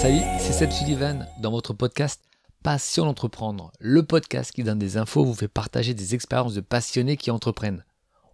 Salut, 0.00 0.22
c'est 0.38 0.52
Seb 0.52 0.70
Sullivan 0.70 1.26
dans 1.40 1.50
votre 1.50 1.74
podcast 1.74 2.22
Passion 2.62 3.04
d'entreprendre, 3.04 3.72
le 3.80 4.04
podcast 4.04 4.52
qui 4.52 4.62
donne 4.62 4.78
des 4.78 4.96
infos, 4.96 5.24
vous 5.24 5.34
fait 5.34 5.48
partager 5.48 5.92
des 5.92 6.14
expériences 6.14 6.54
de 6.54 6.60
passionnés 6.60 7.16
qui 7.16 7.32
entreprennent. 7.32 7.84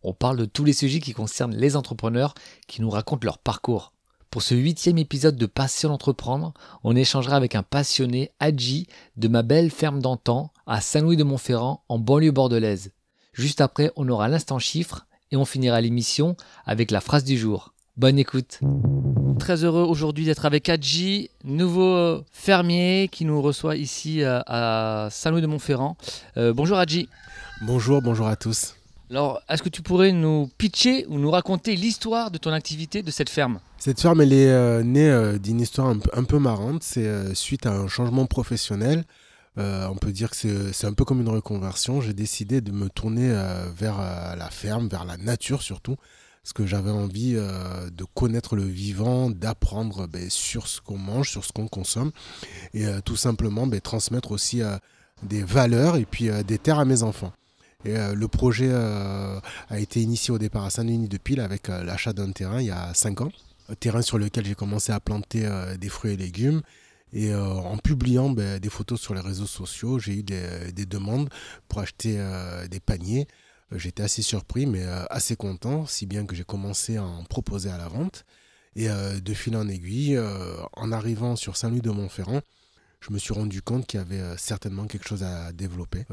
On 0.02 0.12
parle 0.12 0.36
de 0.36 0.44
tous 0.44 0.64
les 0.64 0.74
sujets 0.74 1.00
qui 1.00 1.14
concernent 1.14 1.56
les 1.56 1.74
entrepreneurs 1.74 2.34
qui 2.68 2.82
nous 2.82 2.90
racontent 2.90 3.24
leur 3.24 3.38
parcours. 3.38 3.94
Pour 4.30 4.42
ce 4.42 4.54
huitième 4.54 4.98
épisode 4.98 5.38
de 5.38 5.46
Passion 5.46 5.88
d'entreprendre, 5.88 6.52
on 6.82 6.94
échangera 6.94 7.34
avec 7.34 7.54
un 7.54 7.62
passionné, 7.62 8.30
Adji, 8.40 8.86
de 9.16 9.28
ma 9.28 9.40
belle 9.40 9.70
ferme 9.70 10.02
d'antan 10.02 10.52
à 10.66 10.82
Saint-Louis-de-Montferrand 10.82 11.82
en 11.88 11.98
banlieue 11.98 12.30
bordelaise. 12.30 12.92
Juste 13.32 13.62
après, 13.62 13.90
on 13.96 14.10
aura 14.10 14.28
l'instant 14.28 14.58
chiffre 14.58 15.06
et 15.30 15.38
on 15.38 15.46
finira 15.46 15.80
l'émission 15.80 16.36
avec 16.66 16.90
la 16.90 17.00
phrase 17.00 17.24
du 17.24 17.38
jour. 17.38 17.72
Bonne 17.96 18.18
écoute. 18.18 18.60
Très 19.38 19.64
heureux 19.64 19.82
aujourd'hui 19.82 20.24
d'être 20.24 20.44
avec 20.44 20.68
Adji, 20.68 21.30
nouveau 21.44 22.22
fermier 22.32 23.08
qui 23.10 23.24
nous 23.24 23.42
reçoit 23.42 23.76
ici 23.76 24.22
euh, 24.22 24.40
à 24.46 25.08
Saint-Louis-de-Montferrand. 25.10 25.96
Euh, 26.36 26.52
bonjour 26.52 26.78
Adji. 26.78 27.08
Bonjour, 27.62 28.00
bonjour 28.00 28.28
à 28.28 28.36
tous. 28.36 28.74
Alors, 29.10 29.42
est-ce 29.48 29.62
que 29.62 29.68
tu 29.68 29.82
pourrais 29.82 30.12
nous 30.12 30.50
pitcher 30.56 31.04
ou 31.08 31.18
nous 31.18 31.30
raconter 31.30 31.74
l'histoire 31.76 32.30
de 32.30 32.38
ton 32.38 32.52
activité 32.52 33.02
de 33.02 33.10
cette 33.10 33.28
ferme? 33.28 33.58
Cette 33.78 34.00
ferme, 34.00 34.20
elle 34.20 34.32
est 34.32 34.50
euh, 34.50 34.82
née 34.82 35.38
d'une 35.38 35.60
histoire 35.60 35.94
un 36.12 36.24
peu 36.24 36.38
marrante. 36.38 36.82
C'est 36.82 37.34
suite 37.34 37.66
à 37.66 37.72
un 37.72 37.88
changement 37.88 38.26
professionnel. 38.26 39.04
on 39.56 39.96
peut 40.00 40.12
dire 40.12 40.30
que 40.30 40.72
c'est 40.72 40.86
un 40.86 40.92
peu 40.92 41.04
comme 41.04 41.20
une 41.20 41.28
reconversion. 41.28 42.00
J'ai 42.00 42.14
décidé 42.14 42.60
de 42.60 42.72
me 42.72 42.88
tourner 42.88 43.32
vers 43.76 43.98
la 43.98 44.50
ferme, 44.50 44.88
vers 44.88 45.04
la 45.04 45.16
nature 45.16 45.62
surtout 45.62 45.96
parce 46.44 46.52
que 46.52 46.66
j'avais 46.66 46.90
envie 46.90 47.36
euh, 47.36 47.88
de 47.88 48.04
connaître 48.04 48.54
le 48.54 48.64
vivant, 48.64 49.30
d'apprendre 49.30 50.06
ben, 50.06 50.28
sur 50.28 50.66
ce 50.66 50.82
qu'on 50.82 50.98
mange, 50.98 51.30
sur 51.30 51.42
ce 51.42 51.52
qu'on 51.52 51.68
consomme, 51.68 52.12
et 52.74 52.84
euh, 52.84 53.00
tout 53.02 53.16
simplement 53.16 53.66
ben, 53.66 53.80
transmettre 53.80 54.30
aussi 54.30 54.60
euh, 54.60 54.76
des 55.22 55.42
valeurs 55.42 55.96
et 55.96 56.04
puis 56.04 56.28
des 56.46 56.58
terres 56.58 56.80
à 56.80 56.84
mes 56.84 57.02
enfants. 57.02 57.32
Et 57.86 57.94
le 58.14 58.28
projet 58.28 58.72
a 58.72 59.78
été 59.78 60.00
initié 60.00 60.32
au 60.32 60.38
départ 60.38 60.64
à 60.64 60.70
Saint-Denis 60.70 61.06
de 61.06 61.18
Pile 61.18 61.40
avec 61.40 61.68
l'achat 61.68 62.14
d'un 62.14 62.32
terrain 62.32 62.60
il 62.60 62.66
y 62.66 62.70
a 62.70 62.92
5 62.94 63.20
ans, 63.20 63.32
un 63.68 63.74
terrain 63.74 64.00
sur 64.00 64.16
lequel 64.16 64.46
j'ai 64.46 64.54
commencé 64.54 64.90
à 64.90 65.00
planter 65.00 65.46
des 65.78 65.90
fruits 65.90 66.12
et 66.12 66.16
légumes. 66.16 66.62
Et 67.12 67.34
en 67.34 67.76
publiant 67.76 68.30
ben, 68.30 68.58
des 68.58 68.70
photos 68.70 69.00
sur 69.00 69.14
les 69.14 69.20
réseaux 69.20 69.46
sociaux, 69.46 69.98
j'ai 69.98 70.14
eu 70.14 70.22
des, 70.22 70.72
des, 70.72 70.86
demandes 70.86 71.28
pour 71.68 71.80
acheter 71.80 72.18
des 72.70 72.80
paniers. 72.80 73.28
Euh, 73.72 73.78
j'étais 73.78 74.02
assez 74.02 74.22
surpris, 74.22 74.66
mais 74.66 74.82
euh, 74.82 75.04
assez 75.10 75.36
content, 75.36 75.86
si 75.86 76.06
bien 76.06 76.26
que 76.26 76.34
j'ai 76.34 76.44
commencé 76.44 76.96
à 76.96 77.04
en 77.04 77.24
proposer 77.24 77.70
à 77.70 77.78
la 77.78 77.88
vente. 77.88 78.24
Et 78.76 78.90
euh, 78.90 79.20
de 79.20 79.34
fil 79.34 79.56
en 79.56 79.68
aiguille, 79.68 80.18
en 80.72 80.90
arrivant 80.90 81.36
sur 81.36 81.56
Saint-Louis 81.56 81.80
de 81.80 81.90
Montferrand, 81.90 82.40
je 83.00 83.12
me 83.12 83.18
suis 83.18 83.34
rendu 83.34 83.62
compte 83.62 83.86
qu'il 83.86 84.00
y 84.00 84.02
avait 84.02 84.36
certainement 84.36 84.86
quelque 84.86 85.06
chose 85.06 85.22
à 85.22 85.52
développer. 85.52 86.04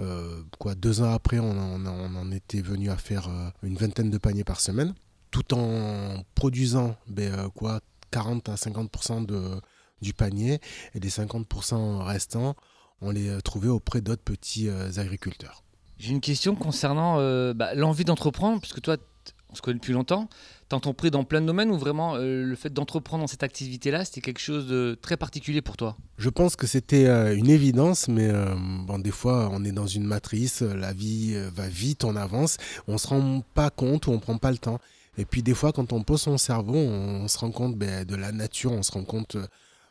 quoi, 0.60 0.76
deux 0.76 1.02
ans 1.02 1.12
après, 1.12 1.40
on 1.40 1.86
en, 1.86 2.32
était 2.32 2.62
venu 2.62 2.92
à 2.92 2.98
faire 2.98 3.30
une 3.64 3.78
vingtaine 3.78 4.12
de 4.12 4.18
paniers 4.18 4.44
par 4.44 4.60
semaine, 4.60 4.94
tout 5.32 5.56
en 5.56 6.24
produisant 6.36 6.98
ben, 7.08 7.50
quoi, 7.56 7.80
40 8.12 8.50
à 8.50 8.56
50% 8.56 9.26
de, 9.26 9.60
du 10.02 10.14
panier, 10.14 10.60
et 10.94 11.00
les 11.00 11.10
50% 11.10 12.04
restants, 12.04 12.56
on 13.00 13.10
les 13.10 13.42
trouvait 13.42 13.70
auprès 13.70 14.02
d'autres 14.02 14.24
petits 14.24 14.70
agriculteurs. 14.70 15.64
J'ai 16.02 16.14
une 16.14 16.22
question 16.22 16.56
concernant 16.56 17.18
euh, 17.20 17.54
bah, 17.54 17.76
l'envie 17.76 18.06
d'entreprendre, 18.06 18.60
puisque 18.60 18.82
toi, 18.82 18.98
on 19.52 19.56
se 19.56 19.62
connaît 19.62 19.78
depuis 19.78 19.94
longtemps. 19.94 20.30
T'as 20.68 20.78
entrepris 20.78 21.12
dans 21.12 21.24
plein 21.24 21.42
de 21.42 21.46
domaines 21.46 21.70
ou 21.70 21.78
vraiment 21.78 22.16
euh, 22.16 22.44
le 22.44 22.56
fait 22.56 22.74
d'entreprendre 22.74 23.22
dans 23.22 23.28
cette 23.28 23.44
activité-là, 23.44 24.04
c'était 24.04 24.22
quelque 24.22 24.40
chose 24.40 24.66
de 24.66 24.98
très 25.00 25.16
particulier 25.16 25.62
pour 25.62 25.78
toi? 25.78 25.96
Je 26.18 26.30
pense 26.30 26.56
que 26.56 26.66
c'était 26.66 27.06
euh, 27.06 27.38
une 27.38 27.52
évidence, 27.52 28.08
mais 28.08 28.32
bon, 28.88 28.98
des 28.98 29.12
fois, 29.12 29.52
on 29.54 29.64
est 29.64 29.72
dans 29.72 29.86
une 29.86 30.04
matrice, 30.04 30.64
la 30.64 30.92
vie 30.92 31.36
va 31.54 31.68
vite, 31.68 32.04
on 32.04 32.16
avance, 32.16 32.58
on 32.88 32.94
ne 32.94 32.98
se 32.98 33.08
rend 33.08 33.44
pas 33.54 33.70
compte 33.70 34.08
ou 34.08 34.12
on 34.12 34.16
ne 34.16 34.20
prend 34.20 34.40
pas 34.40 34.50
le 34.50 34.58
temps. 34.58 34.80
Et 35.20 35.26
puis 35.26 35.44
des 35.44 35.54
fois, 35.54 35.72
quand 35.72 35.94
on 35.94 36.02
pose 36.02 36.22
son 36.22 36.40
cerveau, 36.40 36.78
on, 36.78 37.28
se 37.28 37.38
rend 37.38 37.52
compte 37.52 37.78
ben, 37.78 38.06
de 38.06 38.16
la 38.16 38.32
nature, 38.32 38.72
on 38.72 38.82
se 38.82 38.92
rend 38.92 39.04
compte 39.04 39.38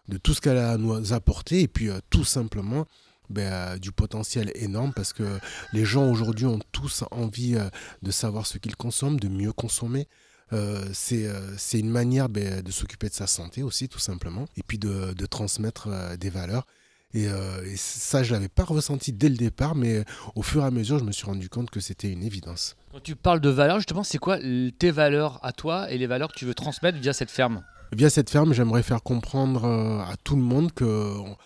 de 0.09 0.17
tout 0.17 0.35
ce 0.35 0.41
qu'elle 0.41 0.59
a 0.59 0.73
à 0.73 0.77
nous 0.77 1.13
apporter, 1.13 1.61
et 1.61 1.69
puis 1.69 1.89
tout 2.09 2.25
simplement, 2.25 2.87
ben, 3.31 3.53
euh, 3.53 3.79
du 3.79 3.93
potentiel 3.93 4.51
énorme 4.55 4.93
parce 4.95 5.13
que 5.13 5.39
les 5.73 5.85
gens 5.85 6.11
aujourd'hui 6.11 6.47
ont 6.47 6.59
tous 6.73 7.05
envie 7.11 7.57
euh, 7.57 7.69
de 8.03 8.11
savoir 8.11 8.47
ce 8.47 8.59
qu'ils 8.59 8.77
consomment, 8.77 9.21
de 9.21 9.29
mieux 9.29 9.53
consommer. 9.53 10.09
Euh, 10.53 10.85
c'est 10.93 11.79
une 11.79 11.91
manière 11.91 12.29
ben, 12.29 12.61
de 12.61 12.71
s'occuper 12.73 13.09
de 13.09 13.15
sa 13.15 13.29
santé 13.29 13.63
aussi, 13.63 13.89
tout 13.89 14.01
simplement, 14.01 14.47
et 14.57 14.63
puis 14.65 14.79
de, 14.79 15.13
de 15.13 15.27
transmettre 15.27 15.89
des 16.19 16.29
valeurs. 16.29 16.67
Et, 17.15 17.25
et, 17.25 17.77
ça, 17.77 18.25
je 18.25 18.31
ne 18.31 18.35
l'avais 18.35 18.49
pas 18.49 18.65
ressenti 18.65 19.13
dès 19.13 19.29
le 19.29 19.37
départ, 19.37 19.77
mais 19.77 20.05
au 20.35 20.43
fur 20.43 20.63
et 20.63 20.67
à 20.67 20.73
mesure, 20.73 20.99
je 20.99 21.05
me 21.05 21.13
suis 21.13 21.27
rendu 21.27 21.49
compte 21.49 21.71
que 21.71 21.79
c'était 21.79 22.11
une 22.11 22.25
évidence. 22.25 22.77
Quand 22.91 23.01
tu 23.01 23.15
parles 23.15 23.41
de 23.41 23.49
valeurs, 23.49 23.79
justement, 23.79 24.03
c'est 24.03 24.19
quoi 24.19 24.39
tes 24.79 24.91
valeurs 24.91 25.39
à 25.45 25.53
toi 25.53 25.89
et 25.91 25.99
les 25.99 26.09
valeurs 26.09 26.33
que 26.33 26.39
tu 26.39 26.47
veux 26.47 26.55
transmettre 26.55 26.99
via 26.99 27.13
cette 27.13 27.31
ferme? 27.31 27.63
Via 27.93 28.11
cette 28.11 28.31
ferme, 28.31 28.53
j'aimerais 28.53 28.83
faire 28.83 29.05
comprendre 29.05 29.65
à 29.67 30.17
tout 30.25 30.35
le 30.35 30.43
monde 30.43 30.73
que 30.73 30.85
on 30.85 31.37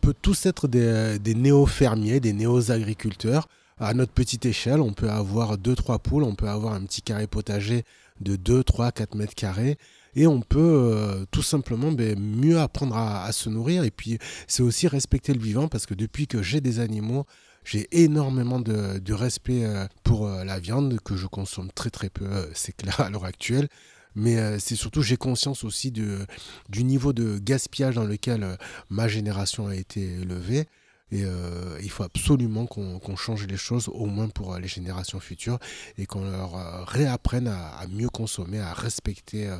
peut 0.00 0.14
tous 0.20 0.46
être 0.46 0.68
des, 0.68 1.34
néo-fermiers, 1.34 2.20
des 2.20 2.32
néo-agriculteurs. 2.32 3.48
À 3.78 3.94
notre 3.94 4.12
petite 4.12 4.44
échelle, 4.44 4.80
on 4.80 4.92
peut 4.92 5.08
avoir 5.08 5.56
2-3 5.56 6.00
poules, 6.00 6.24
on 6.24 6.34
peut 6.34 6.48
avoir 6.48 6.74
un 6.74 6.82
petit 6.82 7.00
carré 7.00 7.26
potager 7.26 7.84
de 8.20 8.36
2, 8.36 8.62
3, 8.62 8.92
4 8.92 9.14
mètres 9.14 9.34
carrés. 9.34 9.78
Et 10.14 10.26
on 10.26 10.40
peut 10.40 10.58
euh, 10.58 11.24
tout 11.30 11.42
simplement 11.42 11.92
ben, 11.92 12.18
mieux 12.18 12.58
apprendre 12.58 12.96
à, 12.96 13.30
se 13.32 13.48
nourrir. 13.48 13.84
Et 13.84 13.90
puis, 13.90 14.18
c'est 14.46 14.62
aussi 14.62 14.86
respecter 14.86 15.32
le 15.32 15.40
vivant 15.40 15.68
parce 15.68 15.86
que 15.86 15.94
depuis 15.94 16.26
que 16.26 16.42
j'ai 16.42 16.60
des 16.60 16.80
animaux, 16.80 17.24
j'ai 17.64 17.88
énormément 17.92 18.60
de, 18.60 19.12
respect 19.12 19.64
euh, 19.64 19.86
pour 20.02 20.26
euh, 20.26 20.44
la 20.44 20.58
viande 20.58 20.98
que 21.02 21.16
je 21.16 21.26
consomme 21.26 21.70
très 21.72 21.90
très 21.90 22.10
peu, 22.10 22.26
c'est 22.54 22.76
clair 22.76 23.00
à 23.00 23.08
l'heure 23.08 23.24
actuelle 23.24 23.68
mais 24.14 24.38
euh, 24.38 24.58
c'est 24.58 24.76
surtout 24.76 25.02
j'ai 25.02 25.16
conscience 25.16 25.64
aussi 25.64 25.90
de, 25.90 26.26
du 26.68 26.84
niveau 26.84 27.12
de 27.12 27.38
gaspillage 27.38 27.94
dans 27.94 28.04
lequel 28.04 28.42
euh, 28.42 28.56
ma 28.88 29.08
génération 29.08 29.68
a 29.68 29.74
été 29.74 30.00
élevée. 30.00 30.66
Et 31.12 31.24
euh, 31.24 31.76
il 31.82 31.90
faut 31.90 32.04
absolument 32.04 32.66
qu'on 32.66 33.16
change 33.16 33.44
les 33.48 33.56
choses, 33.56 33.88
au 33.88 34.06
moins 34.06 34.28
pour 34.28 34.56
les 34.58 34.68
générations 34.68 35.18
futures, 35.18 35.58
et 35.98 36.06
qu'on 36.06 36.22
leur 36.22 36.86
réapprenne 36.86 37.48
à, 37.48 37.84
mieux 37.90 38.08
consommer, 38.08 38.60
à 38.60 38.72
respecter 38.72 39.50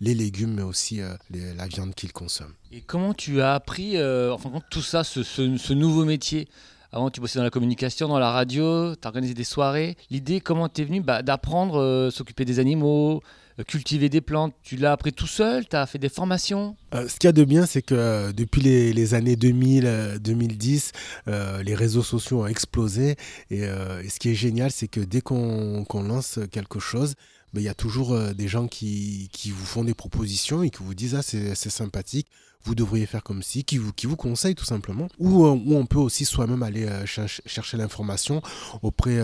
les 0.00 0.16
légumes, 0.16 0.54
mais 0.54 0.62
aussi 0.62 1.00
la 1.30 1.68
viande 1.68 1.94
qu'ils 1.94 2.12
consomment. 2.12 2.54
Et 2.72 2.80
comment 2.80 3.14
tu 3.14 3.40
as 3.40 3.54
appris, 3.54 3.96
enfin, 4.02 4.50
tout 4.72 4.82
ça, 4.82 5.04
ce, 5.04 5.22
ce, 5.22 5.72
nouveau 5.72 6.04
métier? 6.04 6.48
Avant, 6.90 7.10
tu 7.10 7.20
bossais 7.20 7.38
dans 7.38 7.44
la 7.44 7.50
communication, 7.50 8.08
dans 8.08 8.18
la 8.18 8.32
radio, 8.32 8.96
tu 8.96 9.06
organisé 9.06 9.34
des 9.34 9.44
soirées. 9.44 9.96
L'idée, 10.10 10.40
comment 10.40 10.68
t'es 10.68 10.82
venu 10.82 11.00
bah, 11.00 11.22
d'apprendre, 11.22 12.10
s'occuper 12.12 12.44
des 12.44 12.58
animaux, 12.58 13.22
cultiver 13.64 14.08
des 14.08 14.20
plantes, 14.20 14.54
tu 14.62 14.76
l'as 14.76 14.92
appris 14.92 15.12
tout 15.12 15.26
seul 15.26 15.66
Tu 15.66 15.76
as 15.76 15.86
fait 15.86 15.98
des 15.98 16.08
formations? 16.08 16.76
Euh, 16.94 17.08
Ce 17.08 17.16
qu'il 17.16 17.26
y 17.26 17.28
a 17.28 17.32
de 17.32 17.44
bien, 17.44 17.66
c'est 17.66 17.82
que 17.82 17.94
euh, 17.94 18.32
depuis 18.32 18.60
les, 18.60 19.14
années 19.14 19.36
2000, 19.36 20.18
2010, 20.20 20.92
euh, 21.26 21.62
les 21.62 21.74
réseaux 21.74 22.02
sociaux 22.02 22.42
ont 22.42 22.46
explosé. 22.46 23.16
Et, 23.50 23.62
ce 23.62 24.18
qui 24.18 24.30
est 24.30 24.34
génial, 24.34 24.70
c'est 24.70 24.88
que 24.88 25.00
dès 25.00 25.20
qu'on 25.20 25.84
lance 25.92 26.38
quelque 26.52 26.78
chose, 26.78 27.14
ben, 27.52 27.60
il 27.60 27.64
y 27.64 27.68
a 27.68 27.74
toujours 27.74 28.16
des 28.34 28.48
gens 28.48 28.68
qui, 28.68 29.28
vous 29.46 29.66
font 29.66 29.84
des 29.84 29.94
propositions 29.94 30.62
et 30.62 30.70
qui 30.70 30.82
vous 30.82 30.94
disent 30.94 31.14
Ah, 31.14 31.22
c'est 31.22 31.70
sympathique, 31.70 32.28
vous 32.64 32.74
devriez 32.74 33.06
faire 33.06 33.22
comme 33.22 33.42
ci, 33.42 33.64
qui 33.64 33.78
vous, 33.78 33.92
qui 33.92 34.06
vous 34.06 34.16
conseillent 34.16 34.54
tout 34.54 34.64
simplement. 34.64 35.08
Ou, 35.18 35.46
on 35.46 35.86
peut 35.86 35.98
aussi 35.98 36.24
soi-même 36.24 36.62
aller 36.62 36.86
chercher 37.06 37.76
l'information 37.76 38.42
auprès 38.82 39.18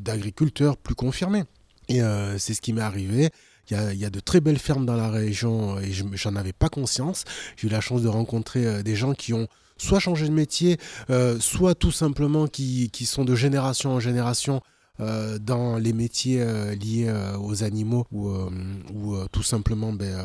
d'agriculteurs 0.00 0.76
plus 0.76 0.94
confirmés. 0.94 1.44
Et 1.88 2.00
c'est 2.38 2.54
ce 2.54 2.60
qui 2.60 2.72
m'est 2.72 2.82
arrivé. 2.82 3.30
Il 3.70 3.98
y, 3.98 4.04
a, 4.04 4.10
de 4.10 4.20
très 4.20 4.40
belles 4.40 4.58
fermes 4.58 4.86
dans 4.86 4.94
la 4.94 5.10
région 5.10 5.80
et 5.80 5.90
je 5.92 6.28
n'en 6.28 6.36
avais 6.36 6.52
pas 6.52 6.68
conscience. 6.68 7.24
J'ai 7.56 7.66
eu 7.66 7.70
la 7.70 7.80
chance 7.80 8.02
de 8.02 8.08
rencontrer 8.08 8.64
euh, 8.64 8.82
des 8.82 8.94
gens 8.94 9.12
qui 9.12 9.32
ont 9.32 9.48
soit 9.76 9.98
changé 9.98 10.28
de 10.28 10.32
métier, 10.32 10.78
euh, 11.10 11.40
soit 11.40 11.74
tout 11.74 11.90
simplement 11.90 12.46
qui, 12.46 12.90
qui, 12.90 13.06
sont 13.06 13.24
de 13.24 13.34
génération 13.34 13.90
en 13.90 14.00
génération 14.00 14.62
euh, 15.00 15.38
dans 15.38 15.78
les 15.78 15.92
métiers 15.92 16.44
liés 16.76 17.12
aux 17.40 17.64
animaux 17.64 18.06
ou, 18.12 18.30
ou 18.94 19.16
tout 19.32 19.42
simplement 19.42 19.92
ben, 19.92 20.16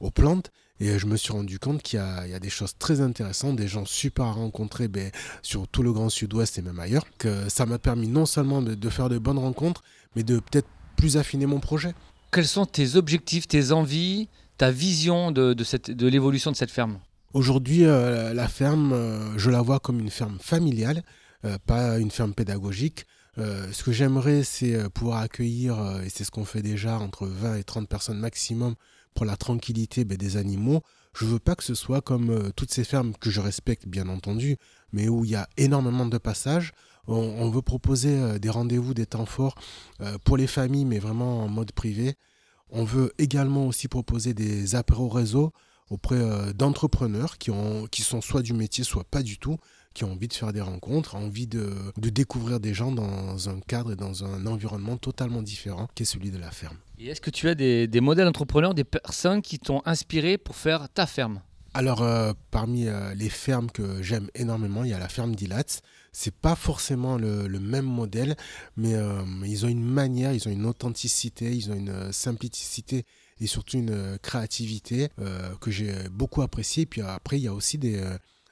aux 0.00 0.10
plantes. 0.10 0.50
Et 0.78 0.98
je 0.98 1.06
me 1.06 1.16
suis 1.16 1.32
rendu 1.32 1.58
compte 1.58 1.82
qu'il 1.82 2.00
y, 2.00 2.30
y, 2.30 2.34
a 2.34 2.38
des 2.38 2.50
choses 2.50 2.76
très 2.78 3.00
intéressantes, 3.00 3.56
des 3.56 3.68
gens 3.68 3.86
super 3.86 4.26
à 4.26 4.32
rencontrer 4.32 4.88
ben, 4.88 5.10
sur 5.40 5.66
tout 5.68 5.82
le 5.82 5.92
Grand 5.92 6.10
Sud-Ouest 6.10 6.58
et 6.58 6.62
même 6.62 6.78
ailleurs. 6.78 7.06
Que 7.16 7.48
ça 7.48 7.64
m'a 7.64 7.78
permis 7.78 8.08
non 8.08 8.26
seulement 8.26 8.60
de 8.60 8.90
faire 8.90 9.08
de 9.08 9.18
bonnes 9.18 9.38
rencontres, 9.38 9.82
mais 10.14 10.22
de 10.22 10.38
peut-être 10.38 10.68
plus 10.96 11.16
affiner 11.16 11.46
mon 11.46 11.60
projet 11.60 11.94
quels 12.34 12.48
sont 12.48 12.66
tes 12.66 12.96
objectifs, 12.96 13.46
tes 13.46 13.70
envies, 13.70 14.28
ta 14.58 14.72
vision 14.72 15.30
de, 15.30 15.54
de 15.54 16.08
l'évolution 16.08 16.50
de 16.50 16.56
cette 16.56 16.72
ferme? 16.72 16.98
Aujourd'hui, 17.32 17.84
euh, 17.84 18.34
la 18.34 18.48
ferme, 18.48 18.92
euh, 18.92 19.38
je 19.38 19.50
la 19.50 19.62
vois 19.62 19.78
comme 19.78 20.00
une 20.00 20.10
ferme 20.10 20.38
familiale, 20.40 21.04
euh, 21.44 21.58
pas 21.64 21.98
une 21.98 22.10
ferme 22.10 22.34
pédagogique. 22.34 23.06
ce 23.36 23.82
que 23.82 23.92
j'aimerais, 23.92 24.44
c'est 24.44 24.88
pouvoir 24.90 25.18
accueillir, 25.20 25.74
et 26.04 26.08
c'est 26.08 26.22
ce 26.22 26.30
qu'on 26.30 26.44
fait 26.44 26.62
déjà, 26.62 26.98
entre 26.98 27.26
20 27.26 27.56
et 27.56 27.64
30 27.64 27.88
personnes 27.88 28.18
maximum 28.18 28.74
pour 29.14 29.26
la 29.26 29.36
tranquillité 29.36 30.04
ben, 30.04 30.16
des 30.16 30.36
animaux, 30.36 30.82
Je 31.16 31.24
veux 31.24 31.40
pas 31.40 31.54
que 31.54 31.64
ce 31.64 31.74
soit 31.74 32.00
comme 32.00 32.52
toutes 32.56 32.72
ces 32.72 32.84
fermes 32.84 33.12
que 33.20 33.30
je 33.30 33.40
respecte 33.40 33.86
bien 33.86 34.08
entendu, 34.08 34.56
mais 34.92 35.08
où 35.08 35.24
il 35.24 35.32
y 35.32 35.36
a 35.36 35.48
énormément 35.56 36.06
de 36.06 36.18
passages. 36.18 36.72
On, 37.06 37.50
veut 37.50 37.62
proposer 37.62 38.38
des 38.38 38.48
rendez-vous, 38.48 38.94
des 38.94 39.06
temps 39.06 39.26
forts 39.26 39.54
pour 40.24 40.36
les 40.36 40.46
familles, 40.46 40.86
mais 40.86 40.98
vraiment 40.98 41.44
en 41.44 41.48
mode 41.48 41.72
privé. 41.72 42.14
On 42.70 42.84
veut 42.84 43.12
également 43.18 43.66
aussi 43.66 43.88
proposer 43.88 44.34
des 44.34 44.74
apéros 44.74 45.08
réseau 45.08 45.52
auprès 45.90 46.16
euh, 46.16 46.52
d'entrepreneurs 46.52 47.38
qui, 47.38 47.50
qui 47.90 48.02
sont 48.02 48.20
soit 48.20 48.42
du 48.42 48.52
métier, 48.52 48.84
soit 48.84 49.04
pas 49.04 49.22
du 49.22 49.38
tout, 49.38 49.58
qui 49.92 50.04
ont 50.04 50.12
envie 50.12 50.28
de 50.28 50.32
faire 50.32 50.52
des 50.52 50.60
rencontres, 50.60 51.14
envie 51.14 51.46
de, 51.46 51.72
découvrir 51.96 52.58
des 52.58 52.74
gens 52.74 52.90
dans 52.90 53.48
un 53.48 53.60
cadre 53.60 53.92
et 53.92 53.96
dans 53.96 54.24
un 54.24 54.46
environnement 54.46 54.96
totalement 54.96 55.42
différent 55.42 55.88
qui 55.94 56.02
est 56.02 56.06
celui 56.06 56.30
de 56.30 56.38
la 56.38 56.50
ferme. 56.50 56.76
Et 56.98 57.06
est-ce 57.08 57.20
que 57.20 57.30
tu 57.30 57.48
as 57.48 57.54
des, 57.54 57.88
modèles 58.00 58.26
d'entrepreneurs, 58.26 58.74
des 58.74 58.84
personnes 58.84 59.40
qui 59.40 59.58
t'ont 59.58 59.82
inspiré 59.84 60.36
pour 60.36 60.56
faire 60.56 60.88
ta 60.88 61.06
ferme? 61.06 61.40
Alors, 61.74 62.02
euh, 62.02 62.32
parmi 62.50 62.86
euh, 62.86 63.14
les 63.14 63.28
fermes 63.28 63.70
que 63.70 64.00
j'aime 64.02 64.28
énormément, 64.34 64.84
il 64.84 64.90
y 64.90 64.94
a 64.94 64.98
la 64.98 65.08
ferme 65.08 65.34
d'Ilatz. 65.34 65.80
C'est 66.14 66.34
pas 66.34 66.54
forcément 66.54 67.18
le, 67.18 67.60
même 67.60 67.84
modèle, 67.84 68.36
mais 68.76 68.94
euh, 68.94 69.22
ils 69.44 69.66
ont 69.66 69.68
une 69.68 69.84
manière, 69.84 70.32
ils 70.32 70.48
ont 70.48 70.50
une 70.50 70.64
authenticité, 70.64 71.50
ils 71.54 71.70
ont 71.70 71.74
une 71.74 72.12
simplicité 72.12 73.04
et 73.40 73.46
surtout 73.46 73.76
une 73.76 74.16
créativité 74.22 75.08
que 75.60 75.70
j'ai 75.70 75.92
beaucoup 76.10 76.40
appréciée. 76.40 76.86
Puis 76.86 77.02
après, 77.02 77.38
il 77.38 77.42
y 77.42 77.48
a 77.48 77.52
aussi 77.52 77.78
des 77.78 78.00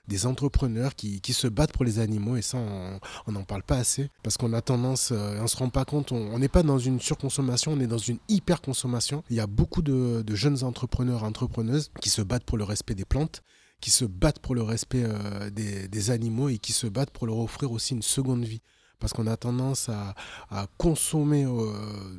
des 0.08 0.26
entrepreneurs 0.26 0.94
qui, 0.94 1.20
se 1.32 1.46
battent 1.46 1.72
pour 1.72 1.84
les 1.84 1.98
animaux 1.98 2.36
et 2.36 2.42
ça 2.42 2.58
on 2.58 3.32
n'en 3.32 3.44
parle 3.44 3.62
pas 3.62 3.76
assez 3.76 4.10
parce 4.22 4.36
qu'on 4.36 4.52
a 4.52 4.60
tendance, 4.60 5.10
euh, 5.12 5.40
on 5.40 5.46
se 5.46 5.56
rend 5.56 5.70
pas 5.70 5.86
compte, 5.86 6.12
on 6.12 6.38
n'est 6.38 6.48
pas 6.48 6.62
dans 6.62 6.78
une 6.78 7.00
surconsommation, 7.00 7.72
on 7.72 7.80
est 7.80 7.86
dans 7.86 7.96
une 7.96 8.18
hyper 8.28 8.60
consommation. 8.60 9.24
Il 9.30 9.36
y 9.36 9.40
a 9.40 9.46
beaucoup 9.46 9.80
de, 9.80 10.22
jeunes 10.34 10.64
entrepreneurs, 10.64 11.24
entrepreneuses 11.24 11.90
qui 12.00 12.10
se 12.10 12.20
battent 12.20 12.44
pour 12.44 12.58
le 12.58 12.64
respect 12.64 12.94
des 12.94 13.06
plantes, 13.06 13.42
qui 13.82 13.90
se 13.90 14.06
battent 14.06 14.38
pour 14.38 14.54
le 14.54 14.62
respect 14.62 15.04
euh, 15.04 15.50
des, 15.50 16.10
animaux 16.10 16.48
et 16.48 16.56
qui 16.56 16.72
se 16.72 16.86
battent 16.86 17.10
pour 17.10 17.26
leur 17.26 17.38
offrir 17.38 17.70
aussi 17.70 17.92
une 17.92 18.02
seconde 18.02 18.44
vie 18.44 18.62
parce 18.98 19.12
qu'on 19.12 19.26
a 19.26 19.36
tendance 19.36 19.90
à, 19.90 20.14
consommer 20.78 21.44
euh, 21.44 21.74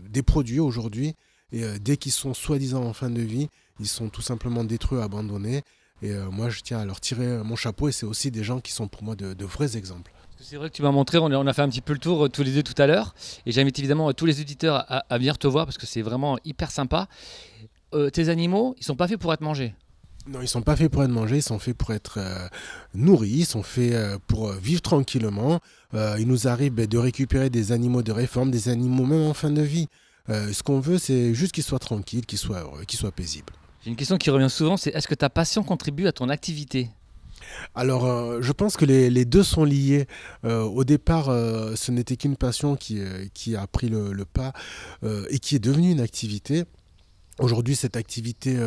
des 0.09 0.21
produits 0.21 0.59
aujourd'hui 0.59 1.15
et 1.51 1.63
dès 1.79 1.97
qu'ils 1.97 2.11
sont 2.11 2.33
soi-disant 2.33 2.83
en 2.83 2.93
fin 2.93 3.09
de 3.09 3.21
vie, 3.21 3.47
ils 3.79 3.87
sont 3.87 4.09
tout 4.09 4.21
simplement 4.21 4.63
détruits, 4.63 4.99
abandonnés 4.99 5.63
et 6.03 6.11
euh, 6.11 6.29
moi, 6.29 6.49
je 6.49 6.59
tiens 6.59 6.79
à 6.79 6.85
leur 6.85 6.99
tirer 6.99 7.41
mon 7.43 7.55
chapeau 7.55 7.87
et 7.87 7.93
c'est 7.93 8.05
aussi 8.05 8.29
des 8.29 8.43
gens 8.43 8.59
qui 8.59 8.73
sont 8.73 8.89
pour 8.89 9.03
moi 9.03 9.15
de, 9.15 9.45
vrais 9.45 9.77
exemples. 9.77 10.11
C'est 10.37 10.57
vrai 10.57 10.69
que 10.69 10.75
tu 10.75 10.81
m'as 10.81 10.91
montré, 10.91 11.17
on 11.17 11.47
a 11.47 11.53
fait 11.53 11.61
un 11.61 11.69
petit 11.69 11.79
peu 11.79 11.93
le 11.93 11.99
tour 11.99 12.25
euh, 12.25 12.29
tous 12.29 12.43
les 12.43 12.51
deux 12.51 12.63
tout 12.63 12.79
à 12.81 12.87
l'heure. 12.87 13.15
Et 13.45 13.53
j'invite 13.53 13.79
évidemment 13.79 14.11
tous 14.11 14.25
les 14.25 14.41
auditeurs 14.41 14.83
à, 14.89 15.17
venir 15.17 15.37
te 15.37 15.47
voir 15.47 15.65
parce 15.65 15.77
que 15.77 15.85
c'est 15.85 16.01
vraiment 16.01 16.37
hyper 16.43 16.71
sympa. 16.71 17.07
Euh, 17.93 18.09
tes 18.09 18.27
animaux, 18.27 18.75
ils 18.77 18.83
sont 18.83 18.97
pas 18.97 19.07
faits 19.07 19.17
pour 19.17 19.33
être 19.33 19.39
mangés. 19.39 19.73
Non, 20.27 20.41
ils 20.41 20.47
sont 20.47 20.61
pas 20.61 20.75
faits 20.75 20.89
pour 20.89 21.03
être 21.03 21.09
mangés, 21.09 21.37
ils 21.37 21.43
sont 21.43 21.59
faits 21.59 21.77
pour 21.77 21.91
être 21.91 22.19
nourris, 22.93 23.29
ils 23.29 23.45
sont 23.45 23.63
faits 23.63 23.93
pour 24.27 24.53
vivre 24.53 24.81
tranquillement. 24.81 25.59
il 25.93 26.27
nous 26.27 26.47
arrive 26.47 26.73
ben, 26.73 26.87
de 26.87 26.97
récupérer 26.97 27.49
des 27.49 27.73
animaux 27.73 28.03
de 28.03 28.13
réforme, 28.13 28.49
des 28.49 28.69
animaux 28.69 29.05
même 29.05 29.23
en 29.23 29.33
fin 29.33 29.51
de 29.51 29.61
vie. 29.61 29.89
ce 30.29 30.63
qu'on 30.63 30.79
veut, 30.79 30.97
c'est 30.97 31.33
juste 31.33 31.51
qu'ils 31.51 31.63
soient 31.63 31.79
tranquilles, 31.79 32.25
qu'ils 32.25 32.39
soient 32.39 32.61
heureux, 32.61 32.85
qu'ils 32.85 32.99
soient 32.99 33.11
paisibles. 33.11 33.51
J'ai 33.83 33.89
une 33.89 33.97
question 33.97 34.17
qui 34.17 34.29
revient 34.29 34.49
souvent, 34.49 34.77
c'est 34.77 34.91
est-ce 34.91 35.09
que 35.09 35.15
ta 35.15 35.29
passion 35.29 35.61
contribue 35.61 36.07
à 36.07 36.13
ton 36.13 36.29
activité? 36.29 36.89
Alors, 37.75 38.05
euh, 38.05 38.41
je 38.41 38.51
pense 38.51 38.77
que 38.77 38.85
les, 38.85 39.25
deux 39.25 39.43
sont 39.43 39.63
liés. 39.63 40.07
Euh, 40.45 40.61
au 40.61 40.83
départ, 40.83 41.29
euh, 41.29 41.75
ce 41.75 41.91
n'était 41.91 42.15
qu'une 42.15 42.37
passion 42.37 42.75
qui, 42.75 43.01
qui, 43.33 43.55
a 43.55 43.67
pris 43.67 43.89
le, 43.89 44.25
pas 44.25 44.53
et 45.29 45.39
qui 45.39 45.55
est 45.55 45.59
devenue 45.59 45.91
une 45.91 45.99
activité. 45.99 46.63
Aujourd'hui, 47.39 47.75
cette 47.75 47.97
activité, 47.97 48.57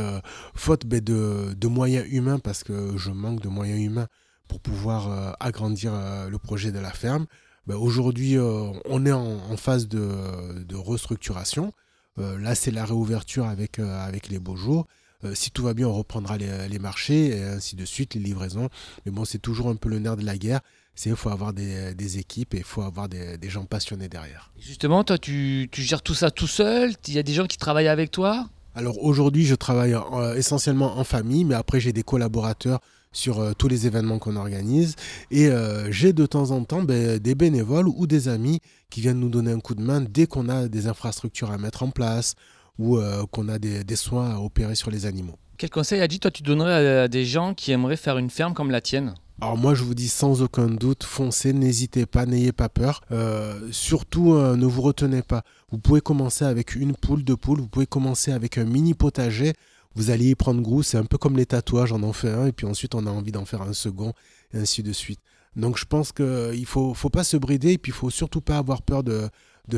faute 0.54 0.86
ben, 0.86 1.00
de, 1.00 1.54
de, 1.54 1.68
moyens 1.68 2.06
humains, 2.10 2.38
parce 2.38 2.64
que 2.64 2.96
je 2.96 3.10
manque 3.10 3.40
de 3.40 3.48
moyens 3.48 3.80
humains 3.80 4.08
pour 4.48 4.60
pouvoir 4.60 5.36
agrandir 5.40 5.92
le 6.28 6.38
projet 6.38 6.72
de 6.72 6.78
la 6.78 6.90
ferme, 6.90 7.26
ben, 7.66 7.76
aujourd'hui, 7.76 8.36
on 8.38 9.06
est 9.06 9.12
en, 9.12 9.56
phase 9.56 9.86
de, 9.86 10.64
de 10.64 10.74
restructuration. 10.74 11.72
là, 12.16 12.54
c'est 12.54 12.72
la 12.72 12.84
réouverture 12.84 13.46
avec, 13.46 13.78
avec 13.78 14.28
les 14.28 14.40
beaux 14.40 14.56
jours. 14.56 14.86
Euh, 15.24 15.34
si 15.34 15.50
tout 15.50 15.62
va 15.62 15.74
bien, 15.74 15.88
on 15.88 15.92
reprendra 15.92 16.36
les, 16.36 16.78
marchés 16.78 17.36
et 17.36 17.42
ainsi 17.42 17.76
de 17.76 17.84
suite, 17.84 18.14
les 18.14 18.20
livraisons. 18.20 18.68
Mais 19.04 19.12
bon, 19.12 19.24
c'est 19.24 19.38
toujours 19.38 19.68
un 19.68 19.76
peu 19.76 19.88
le 19.88 19.98
nerf 19.98 20.16
de 20.16 20.24
la 20.24 20.36
guerre. 20.36 20.60
C'est 20.94 21.10
il 21.10 21.16
faut 21.16 21.30
avoir 21.30 21.52
des, 21.52 22.18
équipes 22.18 22.54
et 22.54 22.58
il 22.58 22.64
faut 22.64 22.82
avoir 22.82 23.08
des, 23.08 23.38
gens 23.48 23.64
passionnés 23.64 24.08
derrière. 24.08 24.50
Justement, 24.58 25.04
toi, 25.04 25.18
tu, 25.18 25.68
gères 25.72 26.02
tout 26.02 26.14
ça 26.14 26.30
tout 26.30 26.46
seul? 26.46 26.94
Il 27.06 27.14
y 27.14 27.18
a 27.18 27.22
des 27.22 27.34
gens 27.34 27.46
qui 27.46 27.58
travaillent 27.58 27.88
avec 27.88 28.10
toi? 28.10 28.48
Alors 28.76 29.02
aujourd'hui, 29.02 29.44
je 29.44 29.56
travaille 29.56 29.94
euh, 29.94 30.36
essentiellement 30.36 30.98
en 30.98 31.04
famille, 31.04 31.44
mais 31.44 31.54
après, 31.54 31.80
j'ai 31.80 31.92
des 31.92 32.02
collaborateurs 32.04 32.78
sur 33.10 33.40
euh, 33.40 33.52
tous 33.56 33.66
les 33.66 33.86
événements 33.86 34.18
qu'on 34.18 34.36
organise. 34.36 34.94
Et 35.30 35.48
j'ai 35.90 36.12
de 36.12 36.26
temps 36.26 36.52
en 36.52 36.62
temps 36.62 36.82
ben, 36.82 37.18
des 37.18 37.34
bénévoles 37.34 37.88
ou 37.88 38.06
des 38.06 38.28
amis 38.28 38.60
qui 38.90 39.00
viennent 39.00 39.18
nous 39.18 39.30
donner 39.30 39.50
un 39.50 39.60
coup 39.60 39.74
de 39.74 39.82
main 39.82 40.00
dès 40.00 40.26
qu'on 40.26 40.48
a 40.48 40.68
des 40.68 40.86
infrastructures 40.86 41.50
à 41.50 41.58
mettre 41.58 41.82
en 41.82 41.90
place 41.90 42.34
ou 42.78 42.98
euh, 42.98 43.24
qu'on 43.30 43.48
a 43.48 43.58
des, 43.58 43.96
soins 43.96 44.34
à 44.34 44.38
opérer 44.38 44.74
sur 44.74 44.90
les 44.90 45.06
animaux. 45.06 45.38
Quel 45.58 45.70
conseil, 45.70 46.00
a 46.00 46.08
dit 46.08 46.20
toi, 46.20 46.30
tu 46.30 46.42
donnerais 46.42 47.00
à 47.00 47.08
des 47.08 47.24
gens 47.24 47.54
qui 47.54 47.72
aimeraient 47.72 47.96
faire 47.96 48.18
une 48.18 48.30
ferme 48.30 48.52
comme 48.52 48.70
la 48.70 48.80
tienne? 48.80 49.14
Alors 49.40 49.58
moi 49.58 49.74
je 49.74 49.84
vous 49.84 49.94
dis 49.94 50.08
sans 50.08 50.40
aucun 50.40 50.66
doute, 50.66 51.04
foncez, 51.04 51.52
n'hésitez 51.52 52.06
pas, 52.06 52.24
n'ayez 52.24 52.52
pas 52.52 52.70
peur. 52.70 53.02
Euh, 53.10 53.68
surtout 53.70 54.32
euh, 54.32 54.56
ne 54.56 54.64
vous 54.64 54.80
retenez 54.80 55.22
pas. 55.22 55.42
Vous 55.70 55.78
pouvez 55.78 56.00
commencer 56.00 56.44
avec 56.44 56.74
une 56.74 56.94
poule, 56.96 57.22
deux 57.22 57.36
poules, 57.36 57.60
vous 57.60 57.68
pouvez 57.68 57.86
commencer 57.86 58.32
avec 58.32 58.56
un 58.56 58.64
mini 58.64 58.94
potager. 58.94 59.52
Vous 59.94 60.10
allez 60.10 60.30
y 60.30 60.34
prendre 60.34 60.62
goût, 60.62 60.82
c'est 60.82 60.96
un 60.96 61.04
peu 61.04 61.18
comme 61.18 61.36
les 61.36 61.46
tatouages, 61.46 61.92
on 61.92 62.02
en 62.02 62.12
fait 62.14 62.30
un 62.30 62.46
et 62.46 62.52
puis 62.52 62.66
ensuite 62.66 62.94
on 62.94 63.06
a 63.06 63.10
envie 63.10 63.32
d'en 63.32 63.44
faire 63.44 63.62
un 63.62 63.74
second 63.74 64.14
et 64.54 64.58
ainsi 64.58 64.82
de 64.82 64.92
suite. 64.92 65.20
Donc 65.54 65.78
je 65.78 65.84
pense 65.84 66.12
qu'il 66.12 66.24
ne 66.24 66.64
faut, 66.66 66.94
faut 66.94 67.10
pas 67.10 67.24
se 67.24 67.36
brider 67.36 67.72
et 67.72 67.78
puis 67.78 67.90
il 67.90 67.94
faut 67.94 68.10
surtout 68.10 68.40
pas 68.40 68.58
avoir 68.58 68.82
peur 68.82 69.02
de, 69.02 69.28